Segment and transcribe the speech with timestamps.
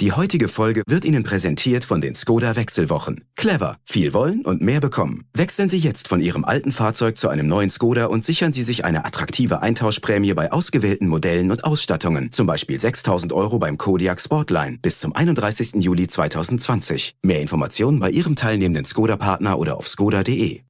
[0.00, 3.24] Die heutige Folge wird Ihnen präsentiert von den Skoda Wechselwochen.
[3.34, 5.24] Clever, viel wollen und mehr bekommen.
[5.34, 8.84] Wechseln Sie jetzt von Ihrem alten Fahrzeug zu einem neuen Skoda und sichern Sie sich
[8.84, 12.30] eine attraktive Eintauschprämie bei ausgewählten Modellen und Ausstattungen.
[12.30, 15.82] Zum Beispiel 6000 Euro beim Kodiak Sportline bis zum 31.
[15.82, 17.16] Juli 2020.
[17.24, 20.60] Mehr Informationen bei Ihrem teilnehmenden Skoda-Partner oder auf skoda.de.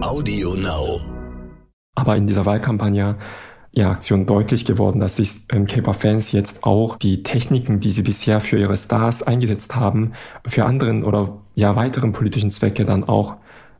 [0.00, 1.02] Audio Now.
[1.94, 3.18] Aber in dieser Wahlkampagne
[3.78, 8.40] ihrer Aktion deutlich geworden, dass sich ähm, K-Pop-Fans jetzt auch die Techniken, die sie bisher
[8.40, 10.12] für ihre Stars eingesetzt haben,
[10.46, 13.36] für anderen oder ja weiteren politischen Zwecke dann auch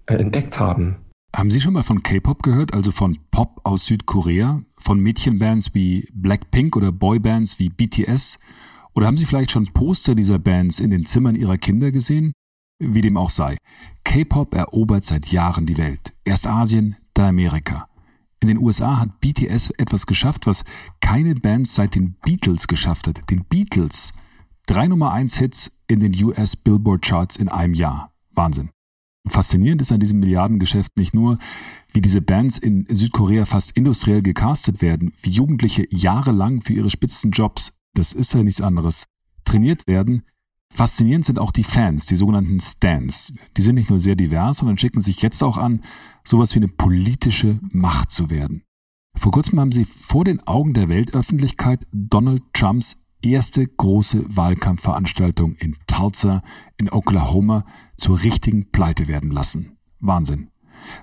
[0.07, 0.97] äh, entdeckt haben.
[1.35, 6.09] Haben Sie schon mal von K-Pop gehört, also von Pop aus Südkorea, von Mädchenbands wie
[6.15, 8.39] Blackpink oder Boybands wie BTS?
[8.95, 12.33] Oder haben Sie vielleicht schon Poster dieser Bands in den Zimmern Ihrer Kinder gesehen?
[12.81, 13.57] Wie dem auch sei,
[14.05, 16.13] K-Pop erobert seit Jahren die Welt.
[16.25, 17.88] Erst Asien, dann Amerika.
[18.41, 20.65] In den USA hat BTS etwas geschafft, was
[21.01, 23.29] keine Band seit den Beatles geschafft hat.
[23.31, 24.13] Den Beatles.
[24.67, 28.13] Drei Nummer 1 Hits in den US Billboard Charts in einem Jahr.
[28.33, 28.71] Wahnsinn.
[29.27, 31.39] Faszinierend ist an diesem Milliardengeschäft nicht nur,
[31.93, 37.73] wie diese Bands in Südkorea fast industriell gecastet werden, wie Jugendliche jahrelang für ihre Spitzenjobs,
[37.95, 39.07] das ist ja nichts anderes,
[39.45, 40.23] trainiert werden,
[40.71, 43.33] Faszinierend sind auch die Fans, die sogenannten Stans.
[43.57, 45.83] Die sind nicht nur sehr divers, sondern schicken sich jetzt auch an,
[46.29, 48.63] sowas wie eine politische Macht zu werden.
[49.17, 55.77] Vor kurzem haben sie vor den Augen der Weltöffentlichkeit Donald Trumps erste große Wahlkampfveranstaltung in
[55.87, 56.43] Tulsa
[56.77, 57.65] in Oklahoma
[57.97, 59.77] zur richtigen Pleite werden lassen.
[59.99, 60.51] Wahnsinn.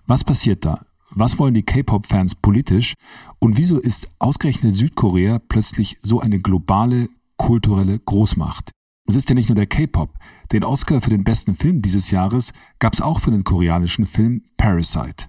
[0.06, 0.86] Was passiert da?
[1.12, 2.94] Was wollen die K-Pop-Fans politisch?
[3.40, 8.72] Und wieso ist ausgerechnet Südkorea plötzlich so eine globale kulturelle Großmacht?
[9.08, 10.16] Es ist ja nicht nur der K-Pop.
[10.52, 14.44] Den Oscar für den besten Film dieses Jahres gab es auch für den koreanischen Film
[14.58, 15.28] Parasite.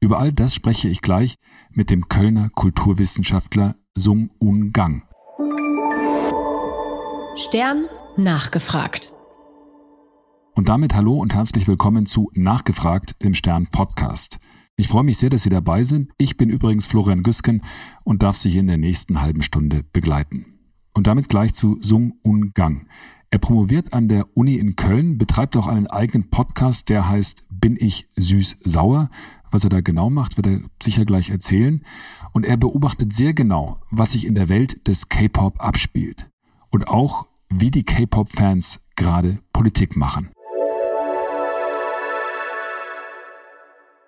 [0.00, 1.36] Über all das spreche ich gleich
[1.70, 5.02] mit dem Kölner Kulturwissenschaftler Sung Un Gang.
[7.36, 7.86] Stern
[8.18, 9.10] nachgefragt.
[10.54, 14.38] Und damit hallo und herzlich willkommen zu Nachgefragt, dem Stern Podcast.
[14.76, 16.12] Ich freue mich sehr, dass Sie dabei sind.
[16.18, 17.62] Ich bin übrigens Florian Güsken
[18.04, 20.55] und darf Sie in der nächsten halben Stunde begleiten.
[20.96, 22.86] Und damit gleich zu Sung Un Gang.
[23.28, 27.76] Er promoviert an der Uni in Köln, betreibt auch einen eigenen Podcast, der heißt Bin
[27.78, 29.10] ich süß-sauer?
[29.50, 31.84] Was er da genau macht, wird er sicher gleich erzählen.
[32.32, 36.30] Und er beobachtet sehr genau, was sich in der Welt des K-Pop abspielt.
[36.70, 40.30] Und auch, wie die K-Pop-Fans gerade Politik machen.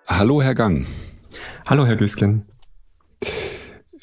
[0.07, 0.87] Hallo, Herr Gang.
[1.67, 2.47] Hallo, Herr Güsken.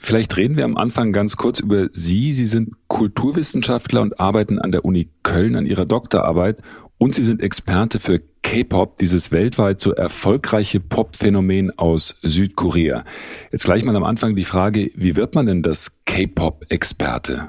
[0.06, 2.33] Vielleicht reden wir am Anfang ganz kurz über Sie.
[2.33, 6.62] Sie sind Kulturwissenschaftler und arbeiten an der Uni Köln an Ihrer Doktorarbeit
[6.97, 13.03] und Sie sind Experte für K-Pop, dieses weltweit so erfolgreiche Pop-Phänomen aus Südkorea.
[13.50, 17.49] Jetzt gleich mal am Anfang die Frage, wie wird man denn das K-Pop-Experte?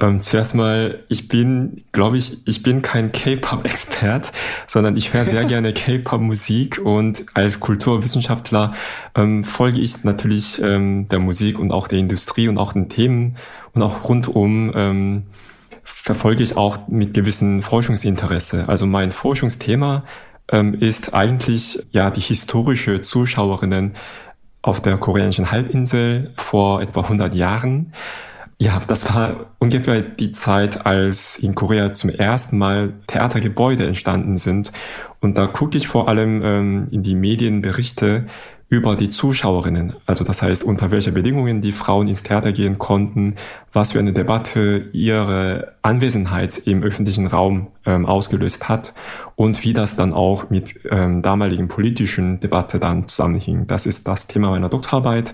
[0.00, 4.32] Ähm, zuerst mal, ich bin, glaube ich, ich bin kein K-Pop-Expert,
[4.66, 8.74] sondern ich höre sehr gerne K-Pop-Musik und als Kulturwissenschaftler
[9.14, 13.36] ähm, folge ich natürlich ähm, der Musik und auch der Industrie und auch den Themen
[13.74, 15.22] und auch rundum ähm,
[15.82, 18.68] verfolge ich auch mit gewissen Forschungsinteresse.
[18.68, 20.04] Also mein Forschungsthema
[20.50, 23.94] ähm, ist eigentlich ja die historische Zuschauerinnen
[24.62, 27.92] auf der koreanischen Halbinsel vor etwa 100 Jahren.
[28.60, 34.72] Ja, das war ungefähr die Zeit, als in Korea zum ersten Mal Theatergebäude entstanden sind.
[35.20, 38.26] Und da gucke ich vor allem ähm, in die Medienberichte
[38.68, 39.94] über die Zuschauerinnen.
[40.06, 43.36] Also das heißt, unter welche Bedingungen die Frauen ins Theater gehen konnten,
[43.72, 48.92] was für eine Debatte ihre Anwesenheit im öffentlichen Raum ähm, ausgelöst hat
[49.38, 53.68] und wie das dann auch mit ähm, damaligen politischen Debatte dann zusammenhing.
[53.68, 55.32] Das ist das Thema meiner Doktorarbeit.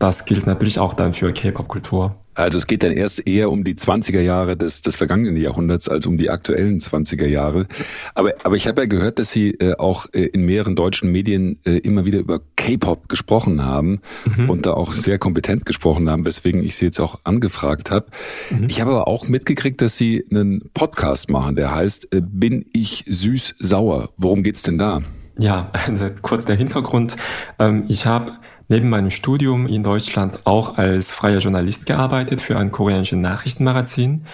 [0.00, 2.16] Das gilt natürlich auch dann für K-Pop-Kultur.
[2.36, 6.06] Also es geht dann erst eher um die 20er Jahre des, des vergangenen Jahrhunderts als
[6.06, 7.66] um die aktuellen 20er Jahre.
[8.14, 11.58] Aber, aber ich habe ja gehört, dass Sie äh, auch äh, in mehreren deutschen Medien
[11.64, 14.02] äh, immer wieder über K-Pop gesprochen haben
[14.36, 14.50] mhm.
[14.50, 18.06] und da auch sehr kompetent gesprochen haben, weswegen ich Sie jetzt auch angefragt habe.
[18.50, 18.66] Mhm.
[18.68, 23.04] Ich habe aber auch mitgekriegt, dass Sie einen Podcast machen, der heißt äh, Bin ich
[23.36, 24.08] süß-sauer?
[24.18, 25.02] Worum geht's denn da?
[25.38, 25.70] Ja,
[26.22, 27.16] kurz der Hintergrund.
[27.58, 28.38] Ähm, ich habe
[28.68, 34.24] neben meinem Studium in Deutschland auch als freier Journalist gearbeitet für ein koreanisches Nachrichtenmagazin.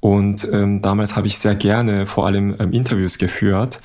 [0.00, 3.80] Und ähm, damals habe ich sehr gerne vor allem ähm, Interviews geführt.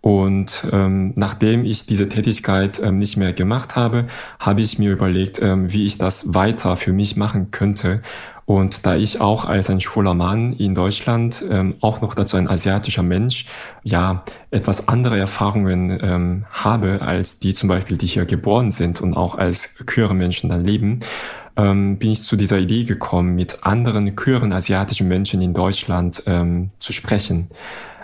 [0.00, 4.06] Und ähm, nachdem ich diese Tätigkeit ähm, nicht mehr gemacht habe,
[4.40, 8.02] habe ich mir überlegt, ähm, wie ich das weiter für mich machen könnte.
[8.44, 12.48] Und da ich auch als ein schwuler Mann in Deutschland, ähm, auch noch dazu ein
[12.48, 13.46] asiatischer Mensch,
[13.82, 19.16] ja, etwas andere Erfahrungen ähm, habe, als die zum Beispiel, die hier geboren sind und
[19.16, 21.00] auch als queere Menschen dann leben,
[21.56, 26.70] ähm, bin ich zu dieser Idee gekommen, mit anderen queeren asiatischen Menschen in Deutschland ähm,
[26.78, 27.48] zu sprechen.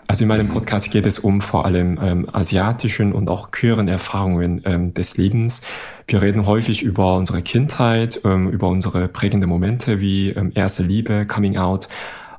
[0.08, 0.52] Also in meinem mhm.
[0.52, 5.60] Podcast geht es um vor allem ähm, asiatischen und auch queeren Erfahrungen ähm, des Lebens.
[6.06, 11.26] Wir reden häufig über unsere Kindheit, ähm, über unsere prägenden Momente wie ähm, erste Liebe,
[11.26, 11.88] Coming Out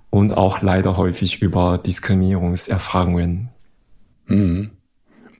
[0.10, 3.50] und auch leider häufig über Diskriminierungserfahrungen.
[4.25, 4.71] Mhm.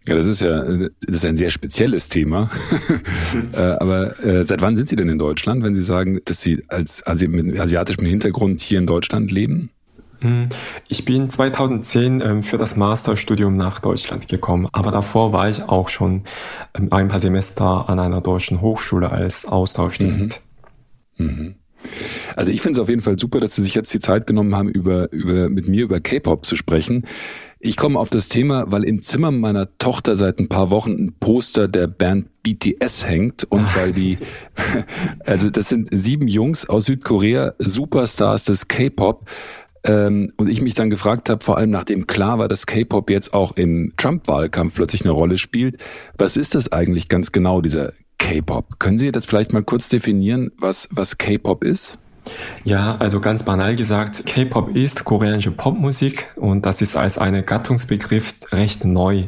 [0.08, 2.52] Ja, das ist ja das ist ein sehr spezielles Thema.
[3.54, 6.64] äh, aber äh, seit wann sind Sie denn in Deutschland, wenn Sie sagen, dass Sie
[6.68, 9.72] als Asi mit asiatischem Hintergrund hier in Deutschland leben?
[10.21, 10.50] Hm,
[10.88, 15.89] ich bin 2010 ähm, für das Masterstudium nach Deutschland gekommen, aber davor war ich auch
[15.89, 16.24] schon
[16.75, 20.42] ähm, ein paar Semester an einer deutschen Hochschule als Austauschstudent.
[21.18, 21.25] Mhm.
[21.25, 21.56] Mhm.
[22.36, 24.56] Also ich finde es auf jeden Fall super, dass Sie sich jetzt die Zeit genommen
[24.56, 27.06] haben, über, über mit mir über K-Pop zu sprechen.
[27.62, 31.16] Ich komme auf das Thema, weil im Zimmer meiner Tochter seit ein paar Wochen ein
[31.19, 34.18] Poster der Band BTS hängt und weil die,
[35.25, 39.30] also das sind sieben Jungs aus Südkorea, Superstars des K-Pop.
[39.84, 43.34] Ähm, und ich mich dann gefragt habe, vor allem nachdem klar war, dass K-Pop jetzt
[43.34, 45.78] auch im Trump-Wahlkampf plötzlich eine Rolle spielt,
[46.18, 48.80] was ist das eigentlich ganz genau, dieser K-Pop?
[48.80, 51.98] Können Sie das vielleicht mal kurz definieren, was, was K-Pop ist?
[52.64, 58.36] Ja, also ganz banal gesagt, K-Pop ist koreanische Popmusik und das ist als eine Gattungsbegriff
[58.52, 59.26] recht neu.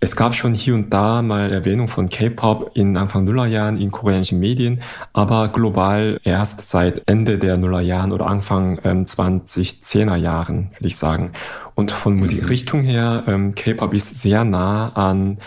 [0.00, 4.38] Es gab schon hier und da mal Erwähnung von K-Pop in Anfang Nullerjahren in koreanischen
[4.38, 4.80] Medien,
[5.12, 11.32] aber global erst seit Ende der Nullerjahren oder Anfang ähm, 2010er Jahren, würde ich sagen.
[11.74, 12.20] Und von mhm.
[12.20, 15.38] Musikrichtung her, ähm, K-Pop ist sehr nah an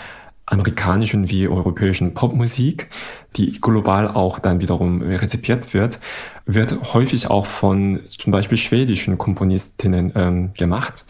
[0.45, 2.89] amerikanischen wie europäischen Popmusik,
[3.38, 6.01] die global auch dann wiederum rezipiert wird,
[6.45, 11.06] wird häufig auch von zum Beispiel schwedischen Komponistinnen ähm, gemacht.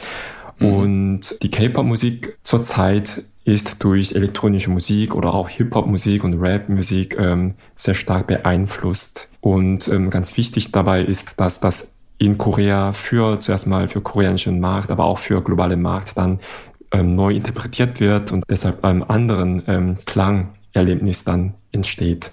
[0.60, 0.68] Mhm.
[0.68, 7.96] Und die K-Pop-Musik zurzeit ist durch elektronische Musik oder auch Hip-Hop-Musik und Rap-Musik ähm, sehr
[7.96, 9.30] stark beeinflusst.
[9.42, 14.60] Und ähm, ganz wichtig dabei ist, dass das in Korea für zuerst mal für koreanischen
[14.60, 16.40] Markt, aber auch für globale Markt dann
[16.92, 22.32] ähm, neu interpretiert wird und deshalb einem anderen ähm, Klangerlebnis dann entsteht.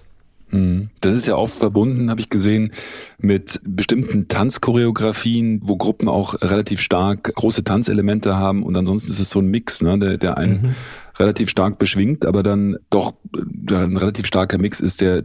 [0.50, 0.90] Mhm.
[1.00, 2.72] Das ist ja oft verbunden, habe ich gesehen,
[3.18, 9.30] mit bestimmten Tanzchoreografien, wo Gruppen auch relativ stark große Tanzelemente haben und ansonsten ist es
[9.30, 10.74] so ein Mix, ne, der, der einen mhm.
[11.18, 13.14] relativ stark beschwingt, aber dann doch
[13.70, 15.24] ein relativ starker Mix ist, der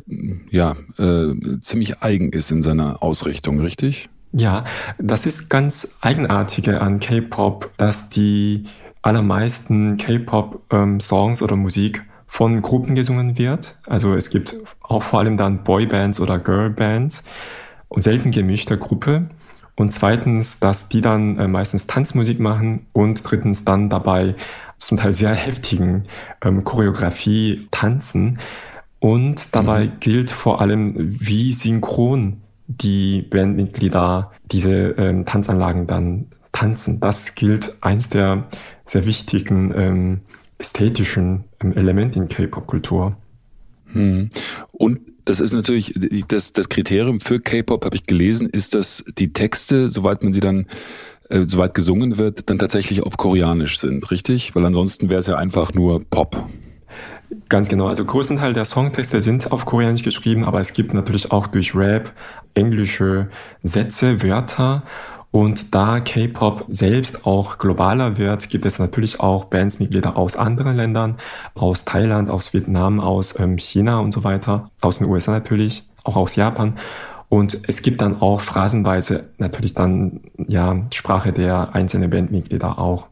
[0.50, 4.10] ja äh, ziemlich eigen ist in seiner Ausrichtung, richtig?
[4.36, 4.64] Ja,
[4.98, 8.64] das ist ganz eigenartige an K-Pop, dass die
[9.04, 13.76] allermeisten K-Pop-Songs ähm, oder Musik von Gruppen gesungen wird.
[13.86, 17.24] Also es gibt auch vor allem dann Boybands oder Girlbands
[17.90, 19.30] und selten gemischte Gruppe.
[19.76, 24.34] Und zweitens, dass die dann äh, meistens Tanzmusik machen und drittens dann dabei
[24.80, 26.06] zum Teil sehr heftigen
[26.44, 28.40] ähm, Choreografie tanzen.
[28.98, 29.92] Und dabei mhm.
[30.00, 37.00] gilt vor allem, wie synchron die Bandmitglieder diese ähm, Tanzanlagen dann tanzen.
[37.00, 38.46] Das gilt eins der
[38.88, 40.22] sehr wichtigen ähm,
[40.58, 43.18] ästhetischen ähm, Element in K-Pop-Kultur.
[43.94, 44.30] Hm.
[44.72, 45.94] Und das ist natürlich,
[46.28, 50.42] das, das Kriterium für K-Pop, habe ich gelesen, ist, dass die Texte, soweit man sie
[50.42, 50.68] dann,
[51.30, 54.56] äh, soweit gesungen wird, dann tatsächlich auf Koreanisch sind, richtig?
[54.56, 56.46] Weil ansonsten wäre es ja einfach nur Pop.
[57.50, 57.88] Ganz genau.
[57.88, 62.12] Also größtenteil der Songtexte sind auf Koreanisch geschrieben, aber es gibt natürlich auch durch Rap
[62.54, 63.30] englische
[63.64, 64.84] Sätze, Wörter
[65.34, 71.18] und da K-Pop selbst auch globaler wird, gibt es natürlich auch Bandsmitglieder aus anderen Ländern,
[71.56, 76.18] aus Thailand, aus Vietnam, aus ähm, China und so weiter, aus den USA natürlich, auch
[76.18, 76.78] aus Japan.
[77.30, 83.08] Und es gibt dann auch phrasenweise natürlich dann ja Sprache der einzelnen Bandmitglieder auch.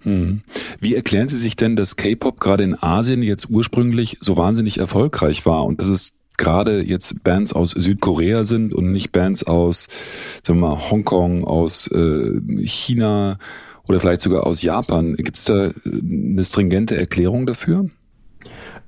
[0.00, 0.42] Hm.
[0.80, 5.46] Wie erklären Sie sich denn, dass K-Pop gerade in Asien jetzt ursprünglich so wahnsinnig erfolgreich
[5.46, 9.86] war und dass es gerade jetzt Bands aus Südkorea sind und nicht Bands aus,
[10.44, 13.38] sagen wir mal, Hongkong, aus äh, China
[13.86, 15.14] oder vielleicht sogar aus Japan.
[15.16, 17.86] Gibt es da eine stringente Erklärung dafür?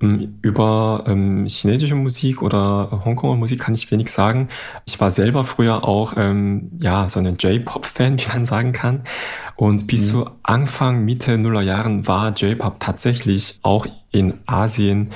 [0.00, 4.48] Ähm, über ähm, chinesische Musik oder Hongkonger Musik kann ich wenig sagen.
[4.84, 9.02] Ich war selber früher auch ähm, ja so ein J-Pop-Fan, wie man sagen kann.
[9.56, 10.10] Und bis mhm.
[10.10, 15.12] zu Anfang, Mitte Nuller Jahren war J-Pop tatsächlich auch in Asien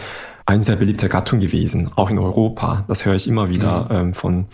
[0.50, 2.84] eine sehr beliebte Gattung gewesen, auch in Europa.
[2.88, 3.96] Das höre ich immer wieder mhm.
[3.96, 4.46] ähm, von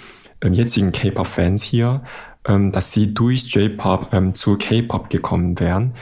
[0.42, 2.02] ähm, jetzigen K-Pop-Fans hier,
[2.46, 5.94] ähm, dass sie durch J-Pop ähm, zu K-Pop gekommen wären.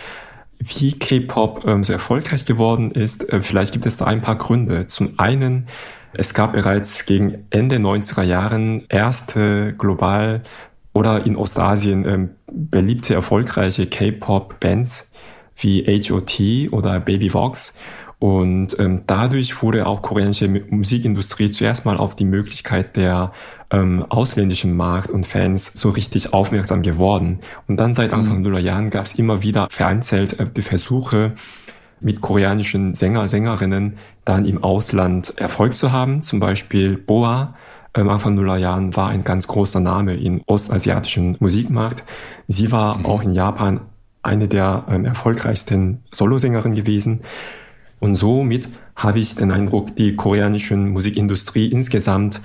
[0.58, 4.88] Wie K-Pop ähm, so erfolgreich geworden ist, äh, vielleicht gibt es da ein paar Gründe.
[4.88, 5.68] Zum einen,
[6.12, 10.42] es gab bereits gegen Ende 90er Jahren erste global
[10.92, 15.12] oder in Ostasien ähm, beliebte, erfolgreiche K-Pop-Bands
[15.56, 17.76] wie HOT oder Baby Vox
[18.24, 23.32] Und ähm, dadurch wurde auch koreanische Musikindustrie zuerst mal auf die Möglichkeit der
[23.70, 27.40] ähm, ausländischen Markt und Fans so richtig aufmerksam geworden.
[27.68, 28.44] Und dann seit Anfang mhm.
[28.44, 31.32] Nuller Jahren gab es immer wieder vereinzelt äh, die Versuche,
[32.00, 36.22] mit koreanischen Sänger, Sängerinnen dann im Ausland Erfolg zu haben.
[36.22, 37.54] Zum Beispiel Boa,
[37.94, 42.04] ähm, Anfang Nuller Jahren war ein ganz großer Name im ostasiatischen Musikmarkt.
[42.48, 43.04] Sie war mhm.
[43.04, 43.80] auch in Japan
[44.22, 47.20] eine der ähm, erfolgreichsten Solosängerinnen gewesen.
[48.04, 52.42] Und somit habe ich den Eindruck, die koreanische Musikindustrie insgesamt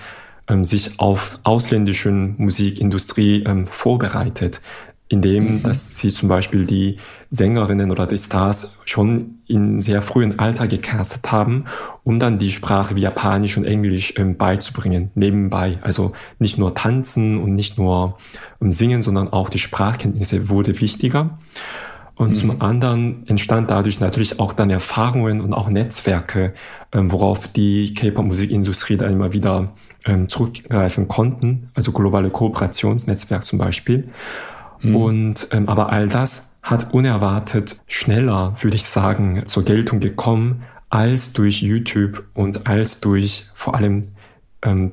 [0.47, 4.61] ähm, sich auf ausländischen Musikindustrie ähm, vorbereitet,
[5.09, 5.63] indem mhm.
[5.63, 6.95] dass sie zum Beispiel die
[7.29, 11.65] Sängerinnen oder die Stars schon in sehr frühen Alter gecastet haben,
[12.05, 15.77] um dann die Sprache wie Japanisch und Englisch ähm, beizubringen, nebenbei.
[15.81, 18.17] Also nicht nur tanzen und nicht nur
[18.61, 21.37] ähm, singen, sondern auch die Sprachkenntnisse wurde wichtiger.
[22.19, 22.35] Und mhm.
[22.35, 26.53] zum anderen entstand dadurch natürlich auch dann Erfahrungen und auch Netzwerke,
[26.91, 29.71] ähm, worauf die K-Pop-Musikindustrie dann immer wieder
[30.03, 34.09] ähm, zurückgreifen konnten, also globale Kooperationsnetzwerk zum Beispiel.
[34.81, 34.95] Mhm.
[34.97, 41.31] Und ähm, aber all das hat unerwartet schneller, würde ich sagen, zur Geltung gekommen, als
[41.31, 44.09] durch YouTube und als durch vor allem
[44.63, 44.91] ähm,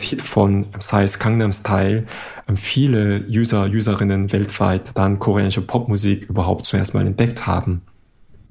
[0.00, 2.06] Hit von, sei es Gangnam Style,
[2.48, 7.82] ähm, viele User, Userinnen weltweit dann koreanische Popmusik überhaupt zuerst mal entdeckt haben.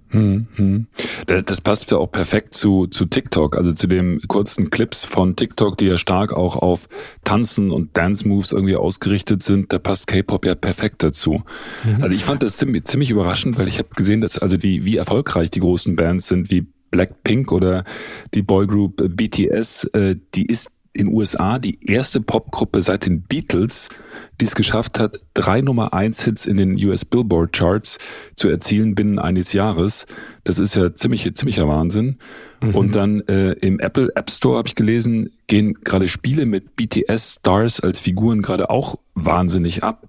[0.10, 0.88] Hm, hm.
[1.26, 5.78] Das passt ja auch perfekt zu, zu TikTok, also zu den kurzen Clips von TikTok,
[5.78, 6.88] die ja stark auch auf
[7.24, 9.74] Tanzen und Dance Moves irgendwie ausgerichtet sind.
[9.74, 11.44] Da passt K-Pop ja perfekt dazu.
[11.84, 12.04] Mhm.
[12.04, 14.96] Also ich fand das ziemlich, ziemlich überraschend, weil ich habe gesehen, dass also wie, wie
[14.96, 17.84] erfolgreich die großen Bands sind, wie Blackpink oder
[18.34, 23.90] die Boygroup BTS, äh, die ist in USA die erste Popgruppe seit den Beatles,
[24.40, 27.98] die es geschafft hat, drei Nummer eins Hits in den US Billboard Charts
[28.36, 30.06] zu erzielen binnen eines Jahres.
[30.46, 32.18] Das ist ja ziemlich, ziemlicher Wahnsinn.
[32.62, 32.76] Mhm.
[32.76, 37.40] Und dann äh, im Apple App Store habe ich gelesen, gehen gerade Spiele mit BTS
[37.40, 40.08] Stars als Figuren gerade auch wahnsinnig ab.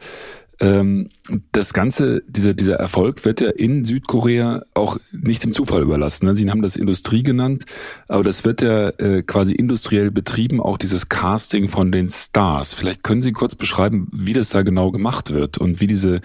[0.58, 1.08] Ähm,
[1.52, 6.26] das Ganze, dieser, dieser Erfolg wird ja in Südkorea auch nicht dem Zufall überlassen.
[6.26, 6.34] Ne?
[6.34, 7.64] Sie haben das Industrie genannt,
[8.08, 12.72] aber das wird ja äh, quasi industriell betrieben, auch dieses Casting von den Stars.
[12.72, 16.20] Vielleicht können Sie kurz beschreiben, wie das da genau gemacht wird und wie diese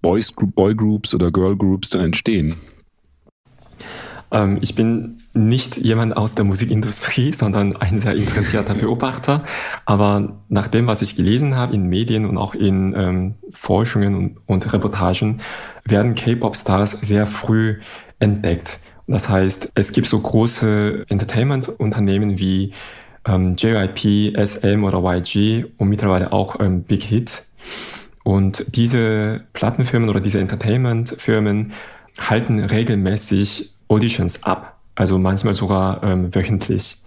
[0.00, 2.56] Boys, Boy oder Girl Groups da entstehen.
[4.32, 9.44] Ähm, ich bin nicht jemand aus der Musikindustrie, sondern ein sehr interessierter Beobachter.
[9.84, 14.38] Aber nach dem, was ich gelesen habe in Medien und auch in ähm, Forschungen und,
[14.46, 15.40] und Reportagen,
[15.84, 17.78] werden K-Pop-Stars sehr früh
[18.18, 18.80] entdeckt.
[19.06, 22.72] Das heißt, es gibt so große Entertainment-Unternehmen wie
[23.26, 27.44] ähm, JYP, SM oder YG und mittlerweile auch ähm, Big Hit.
[28.24, 31.72] Und diese Plattenfirmen oder diese Entertainment-Firmen
[32.18, 36.98] halten regelmäßig Auditions ab, also manchmal sogar ähm, wöchentlich.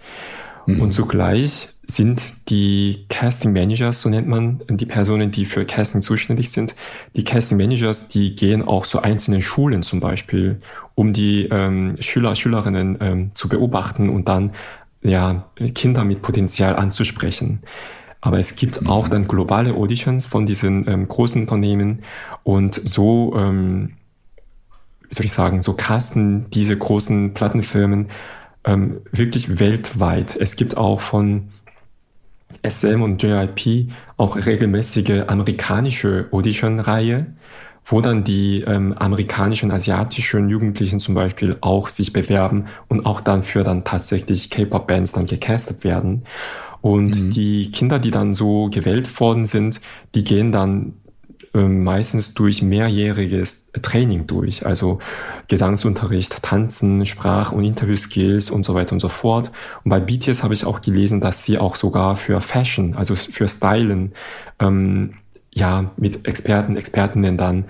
[0.67, 0.81] Mhm.
[0.81, 6.51] Und zugleich sind die Casting Managers, so nennt man die Personen, die für Casting zuständig
[6.51, 6.75] sind,
[7.15, 10.61] die Casting Managers, die gehen auch zu einzelnen Schulen zum Beispiel,
[10.95, 14.51] um die ähm, Schüler, Schülerinnen ähm, zu beobachten und dann
[15.01, 17.61] ja Kinder mit Potenzial anzusprechen.
[18.21, 18.87] Aber es gibt mhm.
[18.87, 22.03] auch dann globale Auditions von diesen ähm, großen Unternehmen
[22.43, 23.93] und so ähm,
[25.09, 28.09] wie soll ich sagen, so casten diese großen Plattenfirmen
[28.65, 30.35] ähm, wirklich weltweit.
[30.35, 31.49] Es gibt auch von
[32.67, 37.27] SM und JIP auch regelmäßige amerikanische Audition-Reihe,
[37.85, 43.43] wo dann die ähm, amerikanischen, asiatischen Jugendlichen zum Beispiel auch sich bewerben und auch dann
[43.43, 46.23] für dann tatsächlich K-Pop-Bands dann gecastet werden.
[46.81, 47.31] Und mhm.
[47.31, 49.81] die Kinder, die dann so gewählt worden sind,
[50.15, 50.93] die gehen dann
[51.55, 54.99] meistens durch mehrjähriges Training durch, also
[55.47, 59.51] Gesangsunterricht, Tanzen, Sprach- und Interviewskills und so weiter und so fort.
[59.83, 63.47] Und bei BTS habe ich auch gelesen, dass sie auch sogar für Fashion, also für
[63.47, 64.13] Stylen,
[64.59, 65.15] ähm,
[65.53, 67.65] ja, mit Experten, Expertinnen dann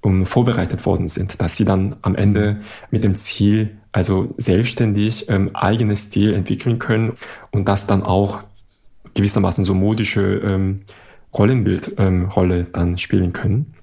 [0.00, 2.60] um, vorbereitet worden sind, dass sie dann am Ende
[2.90, 7.12] mit dem Ziel, also selbstständig ähm, eigenes Stil entwickeln können
[7.50, 8.42] und das dann auch
[9.14, 10.82] gewissermaßen so modische ähm,
[11.36, 13.74] Rollenbildrolle ähm, dann spielen können.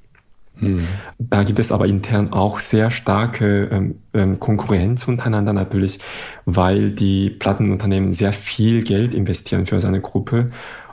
[0.60, 0.88] Hm.
[1.20, 6.00] Da gibt es aber intern auch sehr starke ähm, ähm, Konkurrenz untereinander natürlich,
[6.46, 10.52] weil die Plattenunternehmen sehr viel Geld investieren für seine Gruppe.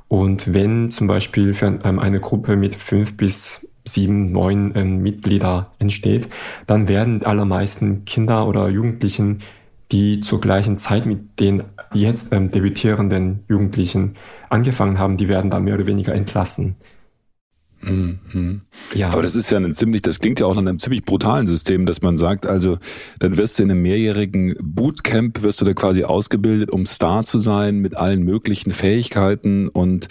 [0.09, 5.73] Und wenn zum Beispiel für ähm, eine Gruppe mit fünf bis sieben, neun ähm, Mitglieder
[5.79, 6.29] entsteht,
[6.67, 9.41] dann werden allermeisten Kinder oder Jugendlichen,
[9.95, 14.17] die zur gleichen Zeit mit den jetzt ähm, debütierenden Jugendlichen
[14.51, 16.75] angefangen haben, die werden dann mehr oder weniger entlassen.
[17.81, 18.63] Mhm.
[18.95, 19.11] Ja.
[19.11, 21.87] Aber das ist ja ein ziemlich, das klingt ja auch nach einem ziemlich brutalen System,
[21.87, 22.79] dass man sagt, also
[23.21, 27.39] dann wirst du in einem mehrjährigen Bootcamp, wirst du da quasi ausgebildet, um Star zu
[27.39, 30.09] sein mit allen möglichen Fähigkeiten und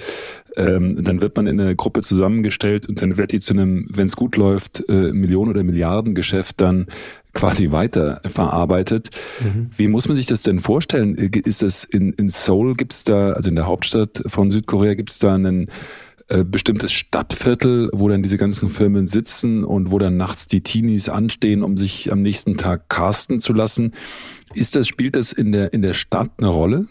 [0.55, 4.05] ähm, dann wird man in eine Gruppe zusammengestellt und dann wird die zu einem, wenn
[4.05, 6.85] es gut läuft, äh, Millionen- oder Milliardengeschäft dann
[7.33, 9.09] quasi weiter verarbeitet.
[9.41, 9.69] Mhm.
[9.75, 11.15] Wie muss man sich das denn vorstellen?
[11.15, 15.09] Ist das in, in Seoul, gibt es da, also in der Hauptstadt von Südkorea, gibt
[15.09, 15.69] es da einen
[16.29, 21.09] äh, bestimmtes Stadtviertel, wo dann diese ganzen Firmen sitzen und wo dann nachts die Teenies
[21.09, 23.93] anstehen, um sich am nächsten Tag casten zu lassen.
[24.53, 26.87] Ist das, spielt das in der, in der Stadt eine Rolle?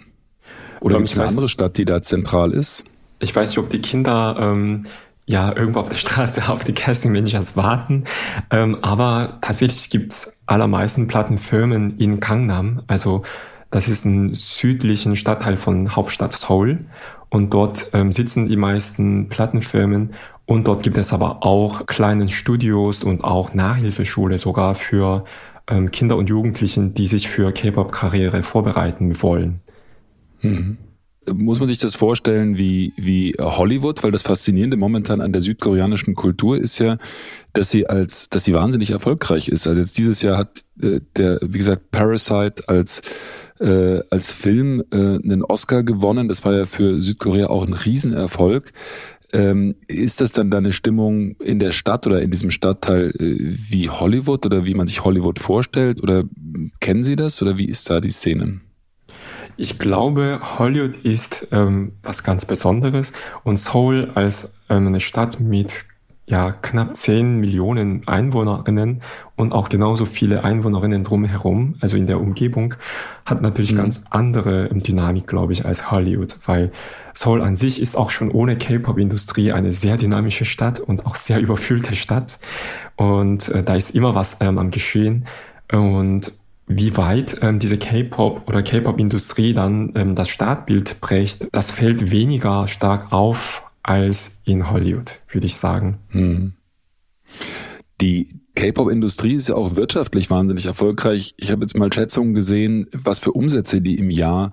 [0.81, 2.85] Oder gibt es eine andere Stadt, die da zentral ist?
[3.21, 4.85] Ich weiß nicht, ob die Kinder ähm,
[5.27, 8.05] ja irgendwo auf der Straße auf die Casting Managers warten,
[8.51, 13.23] ähm, aber tatsächlich gibt's allermeisten Plattenfirmen in Gangnam, also
[13.71, 16.85] das ist ein südlichen Stadtteil von Hauptstadt Seoul
[17.31, 20.13] und dort ähm, sitzen die meisten Plattenfirmen
[20.45, 25.25] und dort gibt es aber auch kleine Studios und auch Nachhilfeschule sogar für
[25.69, 29.61] ähm, Kinder und Jugendlichen, die sich für K-Pop-Karriere vorbereiten wollen.
[30.43, 30.77] Mhm.
[31.31, 34.03] Muss man sich das vorstellen wie, wie Hollywood?
[34.03, 36.99] Weil das Faszinierende momentan an der südkoreanischen Kultur ist ja,
[37.53, 39.67] dass sie als, dass sie wahnsinnig erfolgreich ist.
[39.67, 43.03] Also jetzt dieses Jahr hat äh, der, wie gesagt, Parasite als
[43.61, 46.29] äh, als Film äh, einen Oscar gewonnen.
[46.29, 48.73] Das war ja für Südkorea auch ein Riesenerfolg.
[49.33, 53.89] Ähm, ist das dann deine Stimmung in der Stadt oder in diesem Stadtteil äh, wie
[53.89, 56.03] Hollywood oder wie man sich Hollywood vorstellt?
[56.03, 56.25] Oder
[56.81, 58.61] kennen Sie das oder wie ist da die Szene?
[59.57, 63.13] Ich glaube, Hollywood ist ähm, was ganz Besonderes
[63.45, 65.85] und Seoul als ähm, eine Stadt mit
[66.27, 69.03] ja, knapp 10 Millionen Einwohnerinnen
[69.37, 72.75] und auch genauso viele Einwohnerinnen drumherum, also in der Umgebung,
[73.27, 73.77] hat natürlich mhm.
[73.77, 76.71] ganz andere Dynamik, glaube ich, als Hollywood, weil
[77.13, 81.41] Seoul an sich ist auch schon ohne K-Pop-Industrie eine sehr dynamische Stadt und auch sehr
[81.41, 82.39] überfüllte Stadt.
[82.97, 85.27] Und äh, da ist immer was ähm, am Geschehen.
[85.71, 86.33] Und
[86.67, 92.69] wie weit ähm, diese K-Pop oder K-Pop-Industrie dann ähm, das Startbild prägt, das fällt weniger
[92.69, 95.99] stark auf als in Hollywood, würde ich sagen.
[96.11, 96.53] Hm.
[98.01, 101.35] Die K-Pop-Industrie ist ja auch wirtschaftlich wahnsinnig erfolgreich.
[101.37, 104.53] Ich habe jetzt mal Schätzungen gesehen, was für Umsätze die im Jahr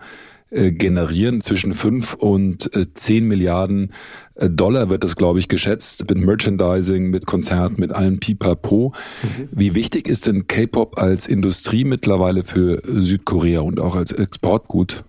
[0.51, 1.41] äh, generieren.
[1.41, 3.93] Zwischen 5 und äh, 10 Milliarden
[4.35, 6.09] äh, Dollar wird das, glaube ich, geschätzt.
[6.09, 8.93] Mit Merchandising, mit Konzerten, mit allem Pipapo.
[9.21, 9.49] Mhm.
[9.51, 15.03] Wie wichtig ist denn K-Pop als Industrie mittlerweile für Südkorea und auch als Exportgut?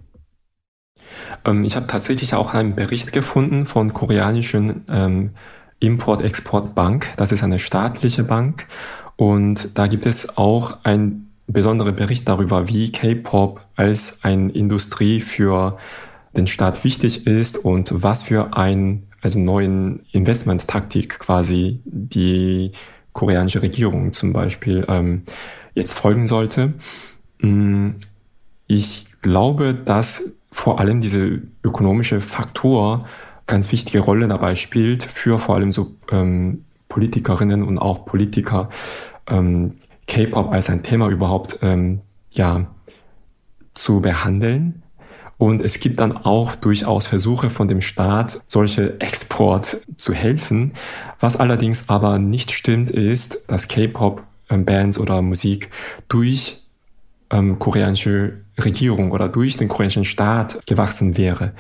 [1.45, 5.31] Ähm, ich habe tatsächlich auch einen Bericht gefunden von koreanischen ähm,
[5.81, 7.09] Import-Export-Bank.
[7.17, 8.67] Das ist eine staatliche Bank.
[9.17, 15.79] Und da gibt es auch einen besonderen Bericht darüber, wie K-Pop als eine Industrie für
[16.37, 22.73] den Staat wichtig ist und was für ein also neuen Investmenttaktik quasi die
[23.13, 25.23] koreanische Regierung zum Beispiel ähm,
[25.75, 26.75] jetzt folgen sollte.
[27.41, 27.91] Mm,
[28.67, 33.07] ich glaube, dass vor allem diese ökonomische Faktor
[33.47, 38.69] ganz wichtige Rolle dabei spielt für vor allem so ähm, Politikerinnen und auch Politiker
[39.27, 42.01] ähm, K-Pop als ein Thema überhaupt ähm,
[42.33, 42.67] ja
[43.83, 44.83] zu behandeln.
[45.39, 50.73] Und es gibt dann auch durchaus Versuche von dem Staat, solche Export zu helfen.
[51.19, 55.71] Was allerdings aber nicht stimmt, ist, dass K-Pop-Bands ähm, oder Musik
[56.09, 56.61] durch
[57.31, 61.53] ähm, koreanische Regierung oder durch den koreanischen Staat gewachsen wäre.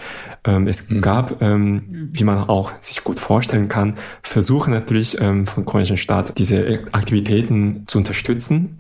[0.45, 1.01] Ähm, es mhm.
[1.01, 6.39] gab, ähm, wie man auch sich gut vorstellen kann, Versuche natürlich ähm, von koreanischen Staat,
[6.39, 8.79] diese Aktivitäten zu unterstützen.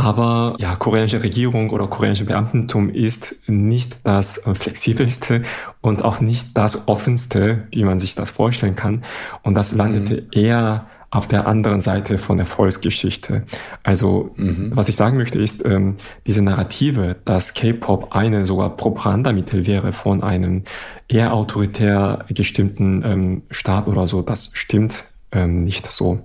[0.00, 5.42] Aber ja, koreanische Regierung oder koreanische Beamtentum ist nicht das flexibelste
[5.80, 9.02] und auch nicht das offenste, wie man sich das vorstellen kann.
[9.42, 10.28] Und das landete mhm.
[10.30, 13.42] eher auf der anderen Seite von der Volksgeschichte.
[13.82, 14.70] Also mhm.
[14.72, 15.96] was ich sagen möchte ist, ähm,
[16.28, 20.62] diese Narrative, dass K-Pop eine sogar Propagandamittel wäre von einem
[21.08, 26.20] eher autoritär gestimmten ähm, Staat oder so, das stimmt ähm, nicht so.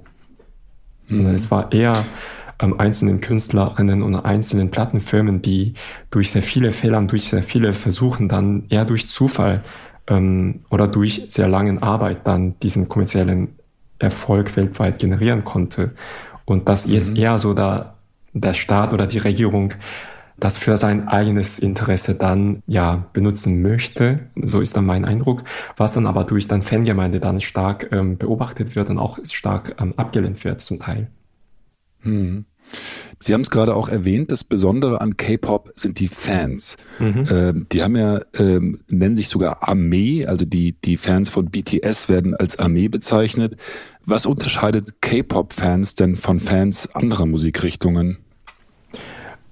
[1.06, 1.38] Sondern mhm.
[1.38, 2.06] es war eher
[2.60, 5.74] ähm, einzelnen Künstlerinnen und einzelnen Plattenfirmen, die
[6.12, 9.64] durch sehr viele Fehler und durch sehr viele Versuchen dann eher durch Zufall
[10.08, 13.56] ähm, oder durch sehr langen Arbeit dann diesen kommerziellen
[14.00, 15.92] Erfolg weltweit generieren konnte.
[16.46, 17.18] Und dass jetzt mhm.
[17.18, 17.96] eher so da
[18.34, 19.74] der Staat oder die Regierung
[20.38, 24.28] das für sein eigenes Interesse dann ja benutzen möchte.
[24.36, 25.44] So ist dann mein Eindruck,
[25.78, 29.94] was dann aber durch dann Fangemeinde dann stark ähm, beobachtet wird und auch stark ähm,
[29.96, 31.08] abgelehnt wird zum Teil.
[32.04, 32.46] Hm.
[33.20, 36.76] Sie haben es gerade auch erwähnt, das Besondere an K-Pop sind die Fans.
[37.00, 37.28] Mhm.
[37.30, 42.10] Ähm, die haben ja, ähm, nennen sich sogar Armee, also die, die Fans von BTS
[42.10, 43.56] werden als Armee bezeichnet.
[44.06, 48.18] Was unterscheidet K-Pop-Fans denn von Fans anderer Musikrichtungen?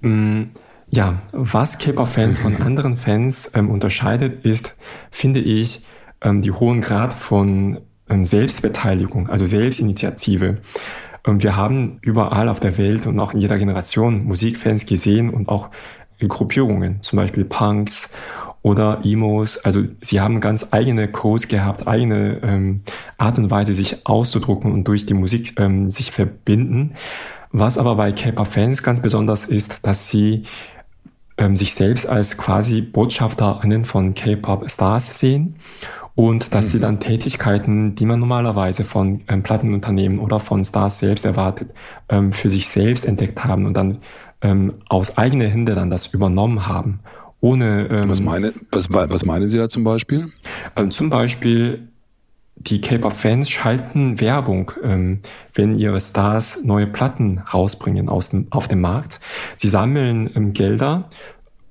[0.01, 0.43] Mm,
[0.89, 4.75] ja, was K-Pop-Fans von anderen Fans ähm, unterscheidet, ist,
[5.11, 5.85] finde ich,
[6.21, 10.57] ähm, die hohen Grad von ähm, Selbstbeteiligung, also Selbstinitiative.
[11.23, 15.49] Und wir haben überall auf der Welt und auch in jeder Generation Musikfans gesehen und
[15.49, 15.69] auch
[16.27, 18.09] Gruppierungen, zum Beispiel Punks
[18.61, 19.57] oder Emos.
[19.57, 22.81] Also sie haben ganz eigene Codes gehabt, eigene ähm,
[23.17, 26.93] Art und Weise, sich auszudrucken und durch die Musik ähm, sich verbinden.
[27.51, 30.43] Was aber bei K-Pop-Fans ganz besonders ist, dass sie
[31.37, 35.55] ähm, sich selbst als quasi Botschafterinnen von K-Pop-Stars sehen
[36.15, 36.71] und dass mhm.
[36.71, 41.71] sie dann Tätigkeiten, die man normalerweise von ähm, Plattenunternehmen oder von Stars selbst erwartet,
[42.09, 43.99] ähm, für sich selbst entdeckt haben und dann
[44.41, 46.99] ähm, aus eigener Hände dann das übernommen haben.
[47.39, 50.31] Ohne, ähm, was, meine, was, was meinen Sie da zum Beispiel?
[50.75, 51.87] Ähm, zum Beispiel
[52.55, 55.21] die K-Pop-Fans schalten Werbung, ähm,
[55.53, 59.19] wenn ihre Stars neue Platten rausbringen aus dem, auf dem Markt.
[59.55, 61.09] Sie sammeln ähm, Gelder,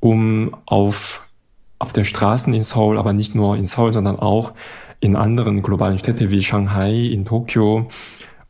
[0.01, 1.27] um auf
[1.81, 4.53] auf den Straßen in Seoul, aber nicht nur in Seoul, sondern auch
[5.01, 7.89] in anderen globalen Städten wie Shanghai, in Tokio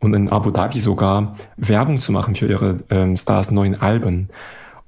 [0.00, 4.28] und in Abu Dhabi sogar Werbung zu machen für ihre ähm, Stars neuen Alben.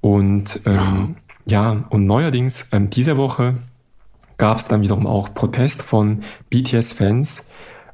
[0.01, 3.55] Und ähm, ja, und neuerdings ähm, diese Woche
[4.39, 7.49] gab es dann wiederum auch Protest von BTS-Fans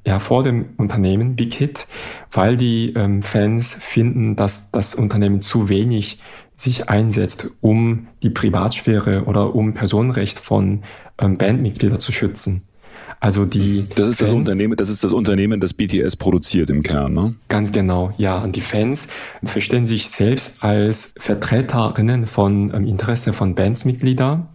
[0.07, 1.87] ja, vor dem Unternehmen Big Hit,
[2.31, 6.21] weil die ähm, Fans finden, dass das Unternehmen zu wenig
[6.59, 10.83] sich einsetzt, um die Privatsphäre oder um Personenrecht von
[11.19, 12.65] ähm, Bandmitgliedern zu schützen.
[13.21, 16.83] Also die das ist Fans, das Unternehmen, das ist das Unternehmen, das BTS produziert im
[16.83, 17.35] Kern, ne?
[17.49, 18.39] Ganz genau, ja.
[18.39, 19.09] Und die Fans
[19.43, 24.49] verstehen sich selbst als Vertreterinnen von ähm, Interesse von Bandsmitgliedern.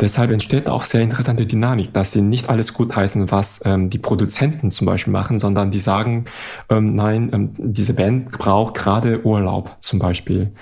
[0.00, 4.70] Deshalb entsteht auch sehr interessante Dynamik, dass sie nicht alles gutheißen, was ähm, die Produzenten
[4.70, 6.26] zum Beispiel machen, sondern die sagen,
[6.68, 10.52] ähm, nein, ähm, diese Band braucht gerade Urlaub zum Beispiel.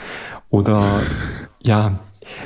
[0.50, 1.00] Oder
[1.62, 1.98] ja,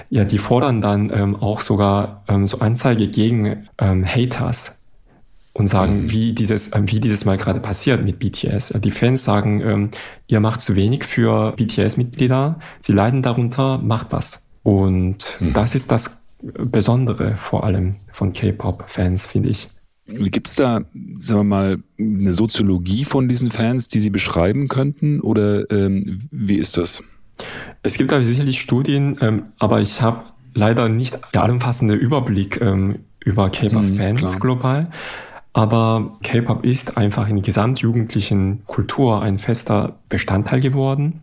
[0.08, 4.80] ja, die fordern dann ähm, auch sogar ähm, so Anzeige gegen ähm, Haters
[5.52, 6.10] und sagen, mhm.
[6.10, 8.74] wie dieses, ähm, wie dieses mal gerade passiert mit BTS.
[8.80, 9.90] Die Fans sagen, ähm,
[10.26, 14.48] ihr macht zu wenig für BTS-Mitglieder, sie leiden darunter, macht was.
[14.62, 15.52] Und mhm.
[15.52, 19.68] das ist das Besondere vor allem von K-Pop-Fans, finde ich.
[20.06, 20.80] Gibt es da,
[21.18, 25.20] sagen wir mal, eine Soziologie von diesen Fans, die Sie beschreiben könnten?
[25.20, 27.02] Oder ähm, wie ist das?
[27.82, 33.00] Es gibt da sicherlich Studien, ähm, aber ich habe leider nicht der allumfassende Überblick ähm,
[33.20, 34.90] über K-Pop-Fans mhm, global.
[35.52, 41.20] Aber K-Pop ist einfach in der gesamtjugendlichen Kultur ein fester Bestandteil geworden.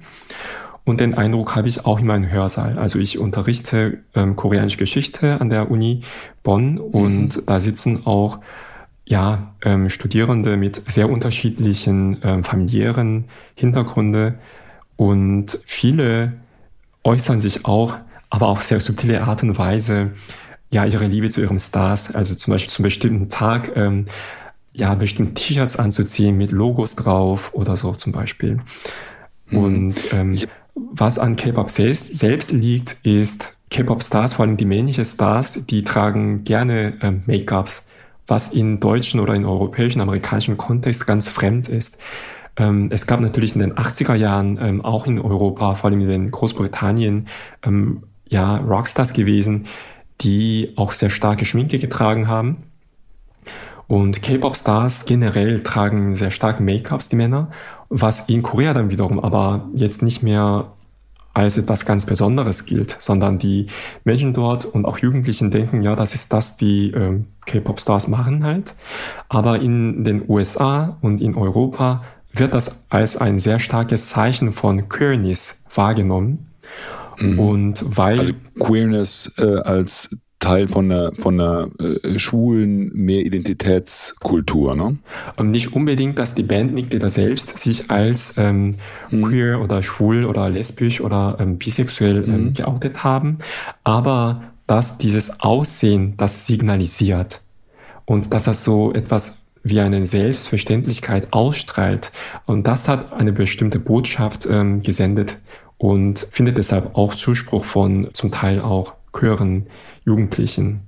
[0.84, 2.78] Und den Eindruck habe ich auch in meinem Hörsaal.
[2.78, 6.02] Also ich unterrichte ähm, koreanische Geschichte an der Uni
[6.44, 7.46] Bonn und mhm.
[7.46, 8.40] da sitzen auch
[9.06, 14.36] ja, ähm, Studierende mit sehr unterschiedlichen ähm, familiären Hintergründe
[14.98, 16.34] und viele
[17.08, 17.96] äußern sich auch,
[18.30, 20.12] aber auf sehr subtile Art und Weise,
[20.70, 24.06] ja, ihre Liebe zu ihren Stars, also zum Beispiel zum bestimmten Tag, ähm,
[24.74, 28.60] ja, bestimmte T-Shirts anzuziehen mit Logos drauf oder so zum Beispiel.
[29.50, 29.58] Mhm.
[29.58, 30.38] Und ähm,
[30.76, 36.44] was an K-Pop selbst, selbst liegt, ist K-Pop-Stars, vor allem die männlichen Stars, die tragen
[36.44, 37.88] gerne ähm, Make-ups,
[38.28, 41.98] was in deutschen oder in europäischen, amerikanischen Kontext ganz fremd ist.
[42.58, 46.32] Ähm, es gab natürlich in den 80er Jahren ähm, auch in Europa, vor allem in
[46.32, 47.28] Großbritannien,
[47.64, 49.68] ähm, ja, Rockstars gewesen,
[50.22, 52.64] die auch sehr starke Schminke getragen haben.
[53.88, 57.52] Und K-Pop-Stars generell tragen sehr stark Make-ups, die Männer,
[57.88, 60.74] was in Korea dann wiederum aber jetzt nicht mehr
[61.34, 63.68] als etwas ganz Besonderes gilt, sondern die
[64.04, 68.76] Menschen dort und auch Jugendlichen denken, ja, das ist das, die äh, K-Pop-Stars machen halt.
[69.30, 72.02] Aber in den USA und in Europa
[72.40, 76.48] wird das als ein sehr starkes Zeichen von Queerness wahrgenommen.
[77.20, 77.40] Mhm.
[77.40, 84.98] Und weil also Queerness äh, als Teil von einer, von einer äh, schwulen Mehridentitätskultur, ne?
[85.36, 88.76] Und nicht unbedingt, dass die Bandmitglieder selbst sich als ähm,
[89.10, 89.24] mhm.
[89.24, 92.54] queer oder schwul oder lesbisch oder ähm, bisexuell ähm, mhm.
[92.54, 93.40] geoutet haben,
[93.84, 97.42] aber dass dieses Aussehen das signalisiert
[98.06, 102.12] und dass das so etwas wie eine Selbstverständlichkeit ausstrahlt.
[102.46, 105.38] Und das hat eine bestimmte Botschaft ähm, gesendet
[105.78, 109.68] und findet deshalb auch Zuspruch von zum Teil auch queeren
[110.06, 110.82] Jugendlichen.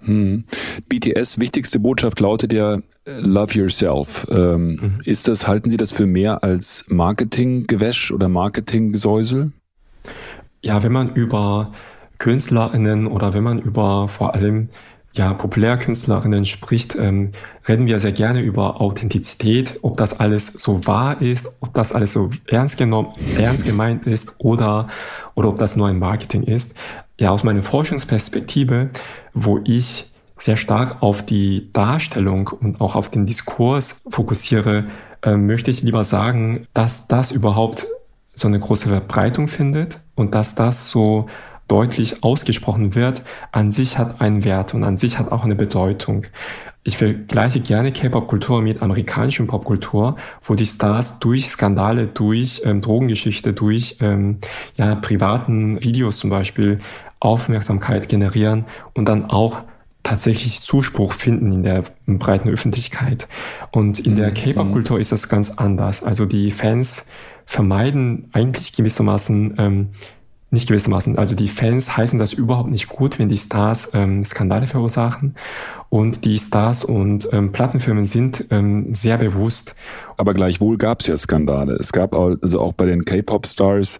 [0.00, 0.44] Hm.
[0.88, 4.26] BTS wichtigste Botschaft lautet ja Love Yourself.
[4.30, 5.00] Ähm, mhm.
[5.04, 9.52] Ist das, halten Sie das für mehr als Marketinggewäsch oder Marketinggesäusel?
[10.60, 11.72] Ja, wenn man über
[12.18, 14.68] KünstlerInnen oder wenn man über vor allem
[15.14, 17.32] ja, Populärkünstlerinnen spricht, ähm,
[17.68, 22.12] reden wir sehr gerne über Authentizität, ob das alles so wahr ist, ob das alles
[22.12, 24.88] so ernst genommen, ernst gemeint ist oder,
[25.34, 26.76] oder ob das nur ein Marketing ist.
[27.18, 28.90] Ja, aus meiner Forschungsperspektive,
[29.34, 34.86] wo ich sehr stark auf die Darstellung und auch auf den Diskurs fokussiere,
[35.22, 37.86] äh, möchte ich lieber sagen, dass das überhaupt
[38.34, 41.26] so eine große Verbreitung findet und dass das so
[41.72, 46.26] deutlich ausgesprochen wird, an sich hat einen Wert und an sich hat auch eine Bedeutung.
[46.84, 53.54] Ich vergleiche gerne K-Pop-Kultur mit amerikanischen Popkultur, wo die Stars durch Skandale, durch ähm, Drogengeschichte,
[53.54, 54.36] durch ähm,
[54.76, 56.78] ja, privaten Videos zum Beispiel
[57.20, 59.62] Aufmerksamkeit generieren und dann auch
[60.02, 63.28] tatsächlich Zuspruch finden in der breiten Öffentlichkeit.
[63.70, 64.34] Und in der mhm.
[64.34, 66.02] K-Pop-Kultur ist das ganz anders.
[66.02, 67.06] Also die Fans
[67.46, 69.88] vermeiden eigentlich gewissermaßen ähm,
[70.52, 71.18] nicht gewissermaßen.
[71.18, 75.34] Also die Fans heißen das überhaupt nicht gut, wenn die Stars ähm, Skandale verursachen.
[75.88, 79.74] Und die Stars und ähm, Plattenfirmen sind ähm, sehr bewusst.
[80.16, 81.74] Aber gleichwohl gab es ja Skandale.
[81.74, 83.98] Es gab auch, also auch bei den K-Pop-Stars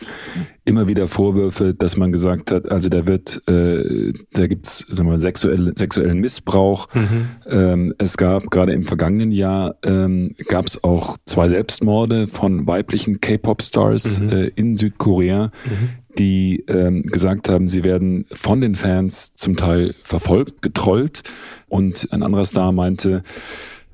[0.64, 5.20] immer wieder Vorwürfe, dass man gesagt hat, also da wird, äh, da gibt's sagen wir,
[5.20, 6.88] sexuell, sexuellen Missbrauch.
[6.94, 7.28] Mhm.
[7.46, 13.20] Ähm, es gab gerade im vergangenen Jahr ähm, gab es auch zwei Selbstmorde von weiblichen
[13.20, 14.28] K-Pop-Stars mhm.
[14.30, 15.50] äh, in Südkorea.
[15.64, 15.88] Mhm
[16.18, 21.22] die ähm, gesagt haben, sie werden von den Fans zum Teil verfolgt, getrollt.
[21.68, 23.22] Und ein anderer Star meinte,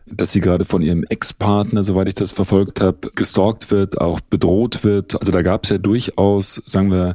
[0.07, 4.85] dass sie gerade von ihrem Ex-Partner, soweit ich das verfolgt habe, gestalkt wird, auch bedroht
[4.85, 5.19] wird.
[5.21, 7.15] Also da gab es ja durchaus, sagen wir,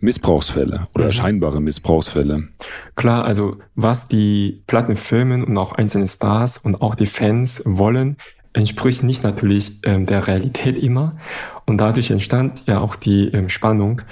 [0.00, 1.12] Missbrauchsfälle oder mhm.
[1.12, 2.48] scheinbare Missbrauchsfälle.
[2.96, 8.16] Klar, also was die Plattenfirmen und auch einzelne Stars und auch die Fans wollen,
[8.52, 11.12] entspricht nicht natürlich ähm, der Realität immer.
[11.66, 14.02] Und dadurch entstand ja auch die ähm, Spannung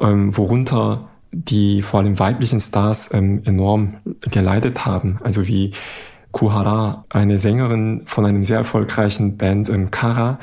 [0.00, 3.98] ähm, worunter die vor allem weiblichen Stars ähm, enorm
[4.30, 5.18] geleitet haben.
[5.22, 5.72] Also wie
[6.32, 10.38] Kuhara, eine Sängerin von einem sehr erfolgreichen Band, ähm, Kara,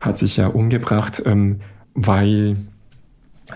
[0.00, 1.60] hat sich ja umgebracht, ähm,
[1.94, 2.56] weil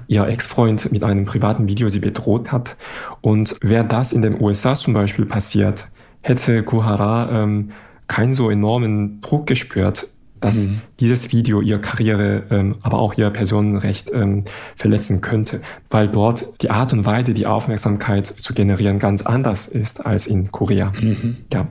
[0.07, 2.77] ihr Ex-Freund mit einem privaten Video sie bedroht hat.
[3.21, 5.89] Und wäre das in den USA zum Beispiel passiert,
[6.21, 7.73] hätte Kuhara ähm,
[8.07, 10.09] keinen so enormen Druck gespürt,
[10.43, 10.81] dass mhm.
[11.01, 14.45] dieses Video ihre Karriere, ähm, aber auch ihr Personenrecht ähm,
[14.77, 20.05] verletzen könnte, weil dort die Art und Weise, die Aufmerksamkeit zu generieren, ganz anders ist
[20.05, 20.93] als in Korea.
[21.01, 21.39] Mhm.
[21.53, 21.69] Ja.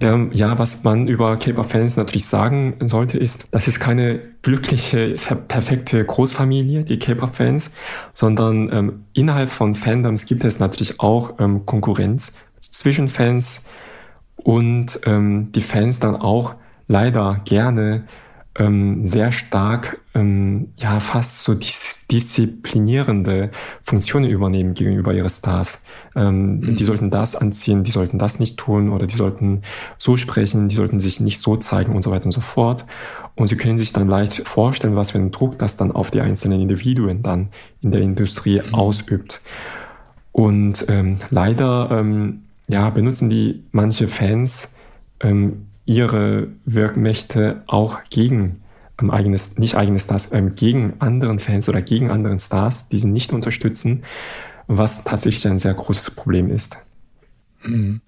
[0.00, 5.14] Ähm, ja, was man über K-Pop-Fans natürlich sagen sollte, ist, das ist keine glückliche,
[5.48, 7.70] perfekte Großfamilie, die K-Pop-Fans,
[8.12, 13.66] sondern ähm, innerhalb von Fandoms gibt es natürlich auch ähm, Konkurrenz zwischen Fans
[14.36, 18.04] und ähm, die Fans dann auch leider gerne
[18.56, 23.50] ähm, sehr stark, ähm, ja, fast so dis disziplinierende
[23.82, 25.82] Funktionen übernehmen gegenüber ihre Stars.
[26.14, 26.76] Ähm, mhm.
[26.76, 29.62] Die sollten das anziehen, die sollten das nicht tun oder die sollten
[29.98, 32.86] so sprechen, die sollten sich nicht so zeigen und so weiter und so fort.
[33.36, 36.20] Und Sie können sich dann leicht vorstellen, was für einen Druck das dann auf die
[36.20, 37.48] einzelnen Individuen dann
[37.80, 38.74] in der Industrie mhm.
[38.74, 39.40] ausübt.
[40.30, 44.76] Und ähm, leider ähm, ja, benutzen die manche Fans
[45.20, 48.62] ähm, ihre Wirkmächte auch gegen
[49.00, 53.08] ähm, eigenes, nicht eigenes Stars, ähm, gegen anderen Fans oder gegen anderen Stars, die sie
[53.08, 54.04] nicht unterstützen,
[54.66, 56.78] was tatsächlich ein sehr großes Problem ist.
[57.62, 58.00] Mhm.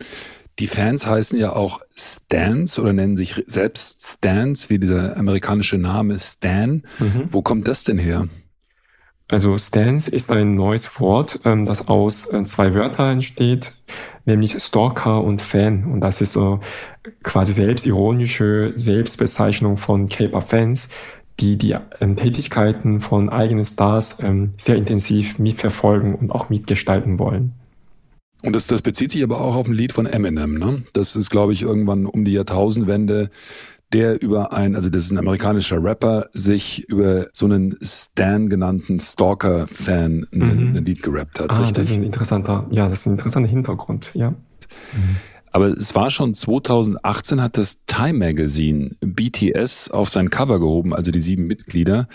[0.58, 6.18] Die Fans heißen ja auch Stans oder nennen sich selbst Stans, wie dieser amerikanische Name
[6.18, 6.82] Stan.
[6.98, 7.24] Mhm.
[7.30, 8.28] Wo kommt das denn her?
[9.28, 13.72] Also Stance ist ein neues Wort, ähm, das aus äh, zwei Wörtern entsteht,
[14.24, 15.84] nämlich Stalker und Fan.
[15.84, 16.60] Und das ist so
[17.24, 20.90] quasi selbstironische Selbstbezeichnung von K-Pop-Fans,
[21.40, 27.52] die die ähm, Tätigkeiten von eigenen Stars ähm, sehr intensiv mitverfolgen und auch mitgestalten wollen.
[28.42, 30.84] Und das, das bezieht sich aber auch auf ein Lied von Eminem, ne?
[30.92, 33.30] Das ist, glaube ich, irgendwann um die Jahrtausendwende
[33.96, 39.00] der über ein, also das ist ein amerikanischer Rapper, sich über so einen Stan genannten
[39.00, 40.42] Stalker-Fan mhm.
[40.42, 41.50] ein, ein, Lied gerappt hat.
[41.50, 41.76] Ah, richtig?
[41.76, 44.30] das ist ein interessanter, ja, das ist ein interessanter Hintergrund, ja.
[44.30, 45.16] Mhm.
[45.50, 51.10] Aber es war schon 2018 hat das Time Magazine BTS auf sein Cover gehoben, also
[51.10, 52.06] die sieben Mitglieder,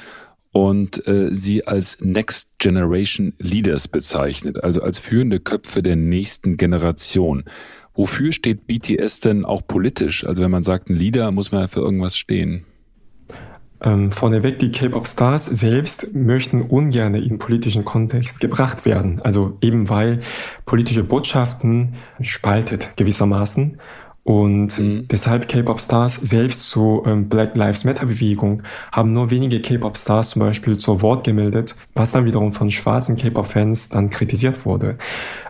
[0.52, 7.46] und äh, sie als Next Generation Leaders bezeichnet, also als führende Köpfe der nächsten Generation.
[7.93, 10.25] Wofür steht BTS denn auch politisch?
[10.25, 12.65] Also wenn man sagt, ein Leader, muss man ja für irgendwas stehen.
[13.84, 19.19] Ähm, vorneweg, die K-Pop-Stars selbst möchten ungern in politischen Kontext gebracht werden.
[19.21, 20.19] Also eben weil
[20.65, 23.80] politische Botschaften spaltet gewissermaßen.
[24.24, 25.08] Und mhm.
[25.08, 31.02] deshalb K-Pop-Stars selbst zur ähm, Black Lives Matter-Bewegung haben nur wenige K-Pop-Stars zum Beispiel zur
[31.02, 34.98] Wort gemeldet, was dann wiederum von schwarzen K-Pop-Fans dann kritisiert wurde.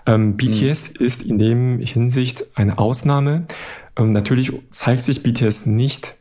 [0.06, 1.06] Ähm, BTS mhm.
[1.06, 3.46] ist in dem Hinsicht eine Ausnahme.
[3.98, 6.16] Ähm, natürlich zeigt sich BTS nicht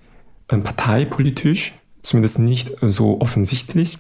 [0.51, 3.99] ähm, parteipolitisch, zumindest nicht so offensichtlich.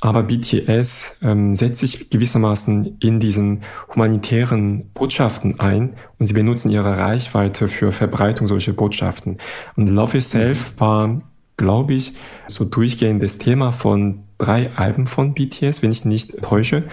[0.00, 3.60] Aber BTS ähm, setzt sich gewissermaßen in diesen
[3.94, 9.38] humanitären Botschaften ein und sie benutzen ihre Reichweite für Verbreitung solcher Botschaften.
[9.76, 11.22] Und Love Yourself war,
[11.56, 12.12] glaube ich,
[12.48, 16.84] so durchgehendes Thema von drei Alben von BTS, wenn ich nicht täusche.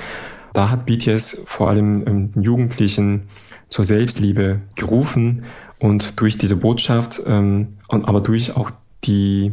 [0.54, 3.24] Da hat BTS vor allem ähm, Jugendlichen
[3.70, 5.46] zur Selbstliebe gerufen
[5.80, 8.72] und durch diese Botschaft, ähm, und aber durch auch
[9.04, 9.52] die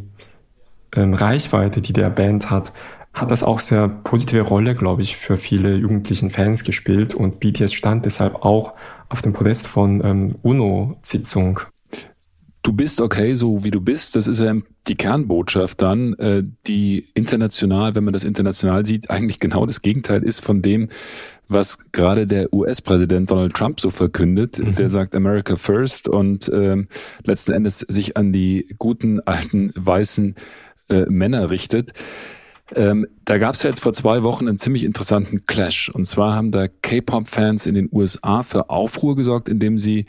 [0.99, 2.73] ähm, Reichweite, die der Band hat,
[3.13, 7.73] hat das auch sehr positive Rolle, glaube ich, für viele jugendlichen Fans gespielt und BTS
[7.73, 8.75] stand deshalb auch
[9.09, 11.61] auf dem Podest von ähm, UNO-Sitzung.
[12.63, 14.15] Du bist okay, so wie du bist.
[14.15, 14.55] Das ist ja
[14.89, 20.23] die Kernbotschaft dann, äh, die international, wenn man das international sieht, eigentlich genau das Gegenteil
[20.23, 20.89] ist von dem,
[21.49, 24.59] was gerade der US-Präsident Donald Trump so verkündet.
[24.59, 24.75] Mhm.
[24.75, 26.89] Der sagt America First und ähm,
[27.25, 30.35] letzten Endes sich an die guten alten weißen
[30.88, 31.92] äh, Männer richtet.
[32.74, 35.88] Ähm, da gab es ja jetzt vor zwei Wochen einen ziemlich interessanten Clash.
[35.88, 40.07] Und zwar haben da K-Pop-Fans in den USA für Aufruhr gesorgt, indem sie,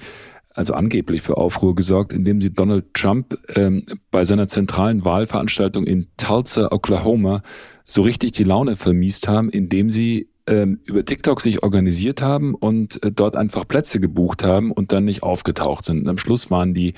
[0.53, 6.07] also angeblich für Aufruhr gesorgt, indem sie Donald Trump ähm, bei seiner zentralen Wahlveranstaltung in
[6.17, 7.41] Tulsa, Oklahoma,
[7.85, 13.01] so richtig die Laune vermiest haben, indem sie ähm, über TikTok sich organisiert haben und
[13.03, 16.01] äh, dort einfach Plätze gebucht haben und dann nicht aufgetaucht sind.
[16.01, 16.93] Und am Schluss waren die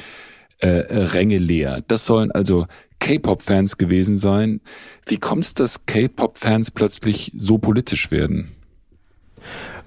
[0.58, 1.82] äh, Ränge leer.
[1.88, 2.66] Das sollen also
[3.02, 4.62] K-Pop-Fans gewesen sein.
[5.06, 8.56] Wie kommt es, dass K-Pop-Fans plötzlich so politisch werden?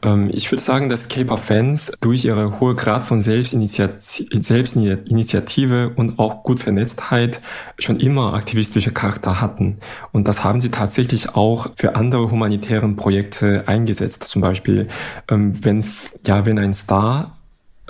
[0.03, 6.59] Ähm, ich würde sagen, dass K-Pop-Fans durch ihre hohe Grad von Selbstinitiative und auch gut
[6.59, 7.41] Vernetztheit
[7.79, 9.79] schon immer aktivistische Charakter hatten.
[10.13, 14.25] Und das haben sie tatsächlich auch für andere humanitären Projekte eingesetzt.
[14.25, 14.89] Zum Beispiel,
[15.31, 15.83] ähm, wenn,
[16.27, 17.34] ja, wenn ein Star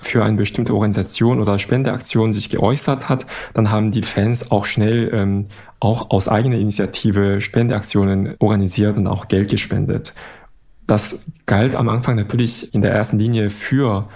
[0.05, 5.11] für eine bestimmte Organisation oder Spendeaktion sich geäußert hat, dann haben die Fans auch schnell
[5.13, 5.47] ähm,
[5.81, 10.15] auch aus eigener Initiative Spendeaktionen organisiert und auch Geld gespendet.
[10.87, 14.09] Das galt am Anfang natürlich in der ersten Linie für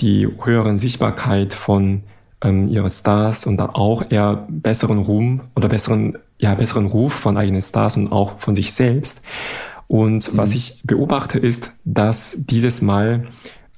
[0.00, 2.02] die höheren Sichtbarkeit von
[2.42, 7.36] ähm, ihre Stars und dann auch eher besseren Ruhm oder besseren, ja, besseren Ruf von
[7.36, 9.22] eigenen Stars und auch von sich selbst.
[9.86, 10.38] Und mhm.
[10.38, 13.24] was ich beobachte ist, dass dieses Mal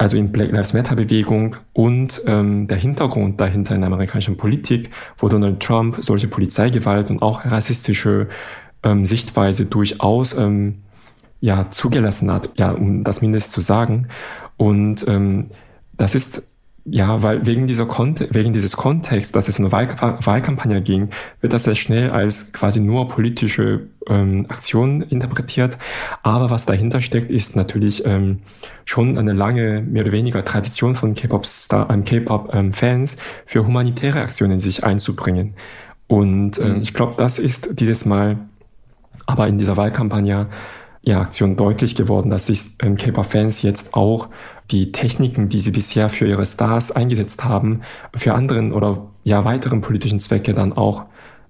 [0.02, 4.90] also in Black Lives Matter Bewegung und ähm, der Hintergrund dahinter in der amerikanischen Politik,
[5.16, 8.28] wo Donald Trump solche Polizeigewalt und auch rassistische
[8.82, 10.82] ähm, Sichtweise durchaus ähm,
[11.40, 14.08] ja zugelassen hat, ja, um das mindestens zu sagen.
[14.56, 15.50] Und ähm,
[15.92, 16.48] das ist
[16.84, 21.52] ja, weil wegen dieser Kont wegen dieses Kontexts, dass es eine Wahlkamp Wahlkampagne ging, wird
[21.52, 25.78] das sehr schnell als quasi nur politische ähm, Aktion interpretiert.
[26.22, 28.40] Aber was dahinter steckt, ist natürlich ähm,
[28.84, 31.72] schon eine lange, mehr oder weniger Tradition von K-Pop-Fans
[32.52, 33.06] ähm, ähm,
[33.46, 35.54] für humanitäre Aktionen sich einzubringen.
[36.08, 36.80] Und ähm, mhm.
[36.82, 38.38] ich glaube, das ist dieses Mal
[39.26, 40.48] aber in dieser Wahlkampagne
[41.02, 44.28] ja, Aktion deutlich geworden, dass sich ähm, K-Pop-Fans jetzt auch
[44.70, 47.82] die Techniken, die sie bisher für ihre Stars eingesetzt haben,
[48.14, 51.06] für anderen oder ja weiteren politischen Zwecke dann auch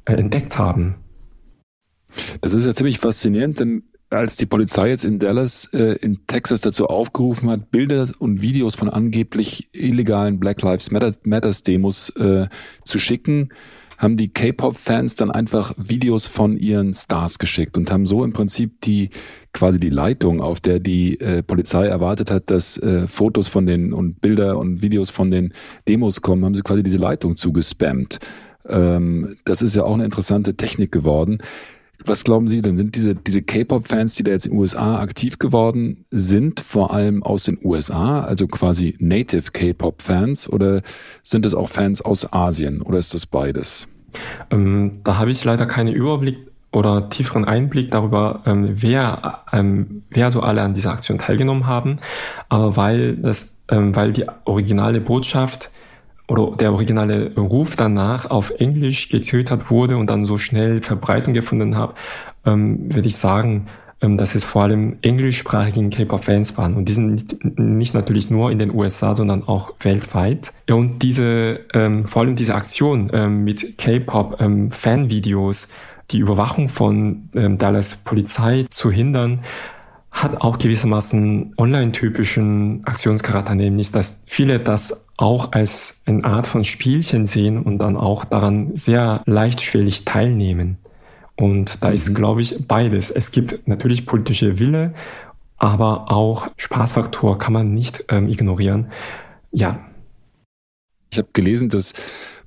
[0.06, 0.96] äh, entdeckt haben.
[2.40, 6.60] Das ist ja ziemlich faszinierend, denn als die Polizei jetzt in Dallas äh, in Texas
[6.60, 12.48] dazu aufgerufen hat, Bilder und Videos von angeblich illegalen Black Lives Matter Matters Demos äh,
[12.84, 13.50] zu schicken,
[13.98, 18.80] haben die K-Pop-Fans dann einfach Videos von ihren Stars geschickt und haben so im Prinzip
[18.80, 19.10] die
[19.52, 23.92] quasi die Leitung, auf der die äh, Polizei erwartet hat, dass äh, Fotos von den
[23.92, 25.52] und Bilder und Videos von den
[25.88, 28.18] Demos kommen, haben sie quasi diese Leitung zugespammt.
[28.68, 31.38] Ähm, das ist ja auch eine interessante Technik geworden.
[32.04, 32.76] Was glauben Sie denn?
[32.76, 37.22] Sind diese, diese K-Pop-Fans, die da jetzt in den USA aktiv geworden sind, vor allem
[37.22, 40.82] aus den USA, also quasi Native K-Pop-Fans, oder
[41.22, 43.86] sind es auch Fans aus Asien, oder ist das beides?
[44.50, 50.30] Ähm, da habe ich leider keinen Überblick oder tieferen Einblick darüber, ähm, wer, ähm, wer
[50.30, 51.98] so alle an dieser Aktion teilgenommen haben.
[52.48, 55.70] Aber weil das, ähm, weil die originale Botschaft
[56.28, 61.76] oder der originale Ruf danach auf Englisch getötet wurde und dann so schnell Verbreitung gefunden
[61.76, 61.94] hat,
[62.46, 63.66] ähm, würde ich sagen,
[64.00, 66.74] ähm, dass es vor allem englischsprachigen K-Pop-Fans waren.
[66.74, 70.52] Und die sind nicht, nicht, natürlich nur in den USA, sondern auch weltweit.
[70.68, 75.70] Ja, und diese, ähm, vor allem diese Aktion ähm, mit K-Pop-Fan-Videos, ähm,
[76.12, 79.40] die Überwachung von ähm, Dallas Polizei zu hindern,
[80.10, 87.26] hat auch gewissermaßen online-typischen Aktionscharakter, nämlich dass viele das auch als eine Art von Spielchen
[87.26, 90.76] sehen und dann auch daran sehr leichtschwellig teilnehmen.
[91.36, 91.94] Und da mhm.
[91.94, 93.10] ist, glaube ich, beides.
[93.10, 94.92] Es gibt natürlich politische Wille,
[95.56, 98.88] aber auch Spaßfaktor kann man nicht ähm, ignorieren.
[99.50, 99.80] Ja.
[101.12, 101.92] Ich habe gelesen, dass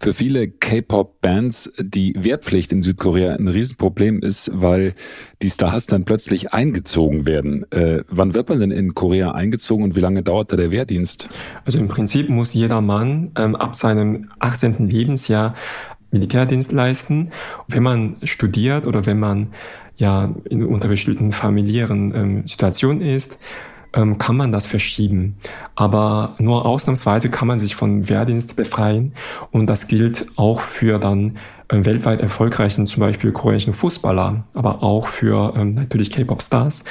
[0.01, 4.95] für viele K-Pop-Bands die Wehrpflicht in Südkorea ein Riesenproblem ist, weil
[5.43, 7.71] die Stars dann plötzlich eingezogen werden.
[7.71, 11.29] Äh, wann wird man denn in Korea eingezogen und wie lange dauert da der Wehrdienst?
[11.63, 14.87] Also im Prinzip muss jeder Mann ähm, ab seinem 18.
[14.87, 15.53] Lebensjahr
[16.09, 17.29] Militärdienst leisten.
[17.67, 19.49] Wenn man studiert oder wenn man
[19.97, 23.37] ja in unter bestimmten familiären ähm, Situationen ist,
[23.95, 25.37] ähm, kann man das verschieben.
[25.73, 29.13] Aber nur ausnahmsweise kann man sich von Wehrdienst befreien
[29.51, 31.37] und das gilt auch für dann
[31.69, 36.83] ähm, weltweit erfolgreichen zum Beispiel koreanischen Fußballer, aber auch für ähm, natürlich K-Pop-Stars.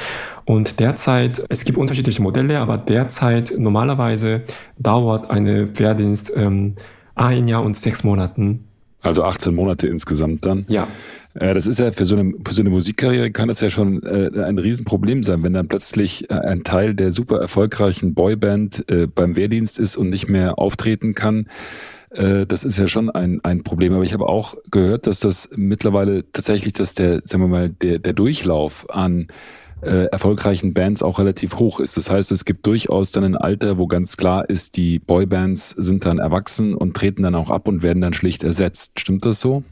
[0.45, 4.43] Und derzeit, es gibt unterschiedliche Modelle, aber derzeit normalerweise
[4.79, 6.75] dauert eine Wehrdienst ähm,
[7.15, 8.65] ein Jahr und sechs Monaten.
[9.01, 10.65] Also 18 Monate insgesamt dann?
[10.69, 10.89] Ja.
[11.35, 14.03] Äh, das ist ja für so eine, für so eine Musikkarriere kann das ja schon
[14.03, 19.37] äh, ein Riesenproblem sein, wenn dann plötzlich äh, ein Teil der super erfolgreichen Boyband beim
[19.37, 21.49] Wehrdienst ist und nicht mehr auftreten kann.
[22.11, 23.93] Das ist ja schon ein, ein Problem.
[23.93, 27.99] Aber ich habe auch gehört, dass das mittlerweile tatsächlich, dass der, sagen wir mal, der,
[27.99, 29.27] der Durchlauf an
[29.81, 31.97] äh, erfolgreichen Bands auch relativ hoch ist.
[31.97, 36.05] Das heißt, es gibt durchaus dann ein Alter, wo ganz klar ist, die Boybands sind
[36.05, 39.01] dann erwachsen und treten dann auch ab und werden dann schlicht ersetzt.
[39.01, 39.65] Stimmt das so?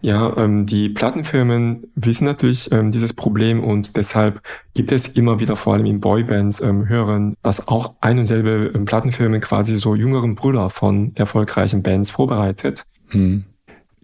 [0.00, 4.40] Ja, ähm, die Plattenfirmen wissen natürlich ähm, dieses Problem und deshalb
[4.74, 8.72] gibt es immer wieder vor allem in Boybands ähm, hören, dass auch ein und selbe
[8.74, 12.84] ähm, Plattenfirmen quasi so jüngeren Brüder von erfolgreichen Bands vorbereitet.
[13.08, 13.44] Hm.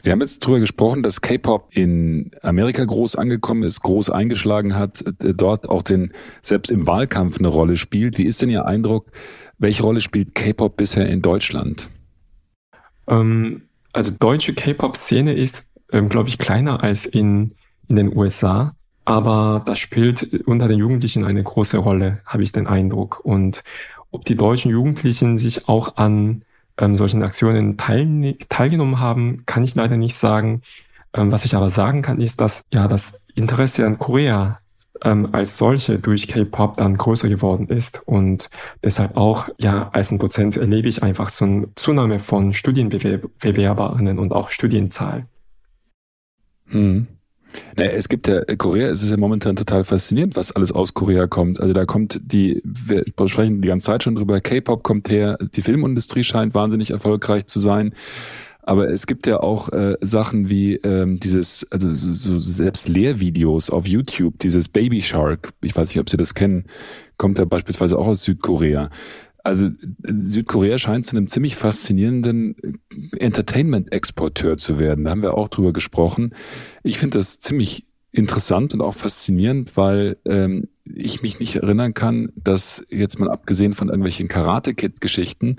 [0.02, 5.02] Wir haben jetzt darüber gesprochen, dass K-Pop in Amerika groß angekommen ist, groß eingeschlagen hat,
[5.22, 8.18] äh, dort auch den, selbst im Wahlkampf eine Rolle spielt.
[8.18, 9.10] Wie ist denn Ihr Eindruck?
[9.58, 11.90] Welche Rolle spielt K-Pop bisher in Deutschland?
[13.06, 13.62] Ähm,
[13.94, 17.54] also deutsche K-Pop-Szene ist, ähm, glaube ich, kleiner als in,
[17.88, 18.74] in den USA.
[19.04, 23.20] Aber das spielt unter den Jugendlichen eine große Rolle, habe ich den Eindruck.
[23.22, 23.62] Und
[24.10, 26.42] ob die deutschen Jugendlichen sich auch an
[26.78, 30.62] ähm, solchen Aktionen teilne teilgenommen haben, kann ich leider nicht sagen.
[31.12, 34.60] Ähm, was ich aber sagen kann, ist, dass ja das Interesse an Korea
[35.04, 38.50] ähm, als solche durch K-Pop dann größer geworden ist und
[38.82, 44.32] deshalb auch, ja, als ein Dozent erlebe ich einfach so eine Zunahme von Studienbewerberinnen und
[44.32, 45.26] auch Studienzahl.
[46.68, 47.06] Hm.
[47.76, 51.26] Naja, es gibt ja, Korea, es ist ja momentan total faszinierend, was alles aus Korea
[51.26, 51.60] kommt.
[51.60, 55.62] Also da kommt die, wir sprechen die ganze Zeit schon drüber, K-Pop kommt her, die
[55.62, 57.94] Filmindustrie scheint wahnsinnig erfolgreich zu sein.
[58.66, 63.68] Aber es gibt ja auch äh, Sachen wie ähm, dieses, also so, so selbst Lehrvideos
[63.68, 66.64] auf YouTube, dieses Baby Shark, ich weiß nicht, ob Sie das kennen,
[67.18, 68.88] kommt ja beispielsweise auch aus Südkorea.
[69.42, 69.68] Also
[70.02, 72.56] Südkorea scheint zu einem ziemlich faszinierenden
[73.18, 75.04] Entertainment-Exporteur zu werden.
[75.04, 76.34] Da haben wir auch drüber gesprochen.
[76.82, 77.84] Ich finde das ziemlich
[78.14, 83.74] interessant und auch faszinierend, weil ähm, ich mich nicht erinnern kann, dass jetzt mal abgesehen
[83.74, 85.56] von irgendwelchen Karate-Kid-Geschichten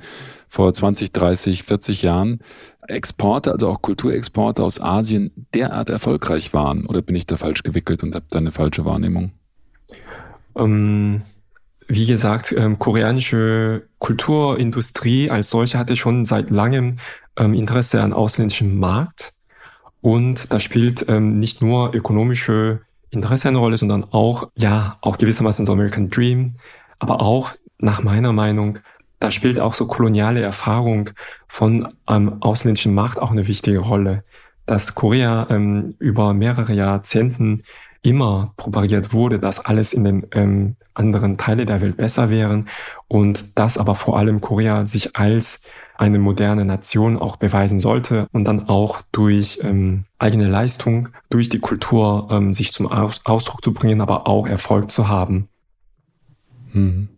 [0.47, 2.39] vor 20, 30, 40 Jahren
[2.87, 6.85] Exporte, also auch Kulturexporte aus Asien derart erfolgreich waren?
[6.85, 9.31] Oder bin ich da falsch gewickelt und habe da eine falsche Wahrnehmung?
[10.55, 11.21] Ähm,
[11.87, 16.97] wie gesagt, ähm, koreanische Kulturindustrie als solche hatte schon seit langem
[17.37, 19.33] ähm, Interesse an ausländischen Markt.
[20.01, 25.65] Und da spielt ähm, nicht nur ökonomische Interesse eine Rolle, sondern auch, ja, auch gewissermaßen
[25.65, 26.55] so American Dream,
[26.99, 28.79] aber auch nach meiner Meinung
[29.19, 31.09] da spielt auch so koloniale Erfahrung
[31.47, 34.23] von ähm, ausländischen Macht auch eine wichtige Rolle.
[34.65, 37.63] Dass Korea ähm, über mehrere Jahrzehnten
[38.01, 42.67] immer propagiert wurde, dass alles in den ähm, anderen Teile der Welt besser wären
[43.07, 45.63] und dass aber vor allem Korea sich als
[45.97, 51.59] eine moderne Nation auch beweisen sollte und dann auch durch ähm, eigene Leistung, durch die
[51.59, 55.47] Kultur ähm, sich zum Aus Ausdruck zu bringen, aber auch Erfolg zu haben.
[56.73, 57.14] Hm.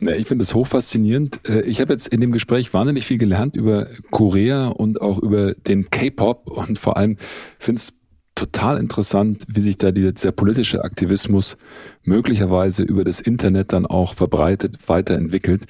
[0.00, 1.48] Na, ich finde es hochfaszinierend.
[1.48, 5.54] Äh, ich habe jetzt in dem Gespräch wahnsinnig viel gelernt über Korea und auch über
[5.54, 7.16] den K-Pop und vor allem
[7.58, 7.92] finde es
[8.34, 11.58] total interessant, wie sich da dieser politische Aktivismus
[12.02, 15.66] möglicherweise über das Internet dann auch verbreitet, weiterentwickelt.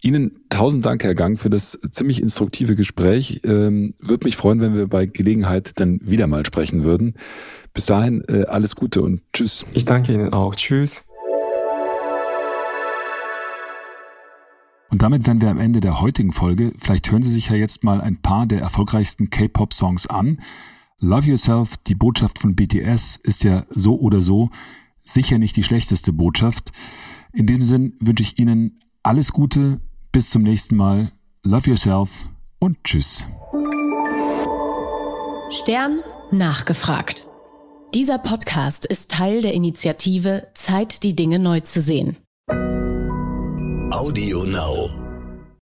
[0.00, 3.42] Ihnen tausend Dank, Herr Gang, für das ziemlich instruktive Gespräch.
[3.44, 7.14] Ähm, Würde mich freuen, wenn wir bei Gelegenheit dann wieder mal sprechen würden.
[7.74, 9.66] Bis dahin äh, alles Gute und tschüss.
[9.74, 10.54] Ich danke Ihnen auch.
[10.54, 11.13] Tschüss.
[14.94, 16.72] Und damit wären wir am Ende der heutigen Folge.
[16.78, 20.38] Vielleicht hören Sie sich ja jetzt mal ein paar der erfolgreichsten K-Pop-Songs an.
[21.00, 24.50] Love Yourself, die Botschaft von BTS, ist ja so oder so
[25.02, 26.70] sicher nicht die schlechteste Botschaft.
[27.32, 29.80] In diesem Sinn wünsche ich Ihnen alles Gute,
[30.12, 31.10] bis zum nächsten Mal.
[31.42, 32.28] Love Yourself
[32.60, 33.26] und Tschüss.
[35.50, 35.98] Stern
[36.30, 37.26] nachgefragt.
[37.94, 42.16] Dieser Podcast ist Teil der Initiative Zeit, die Dinge neu zu sehen.
[43.94, 45.03] Audio Now.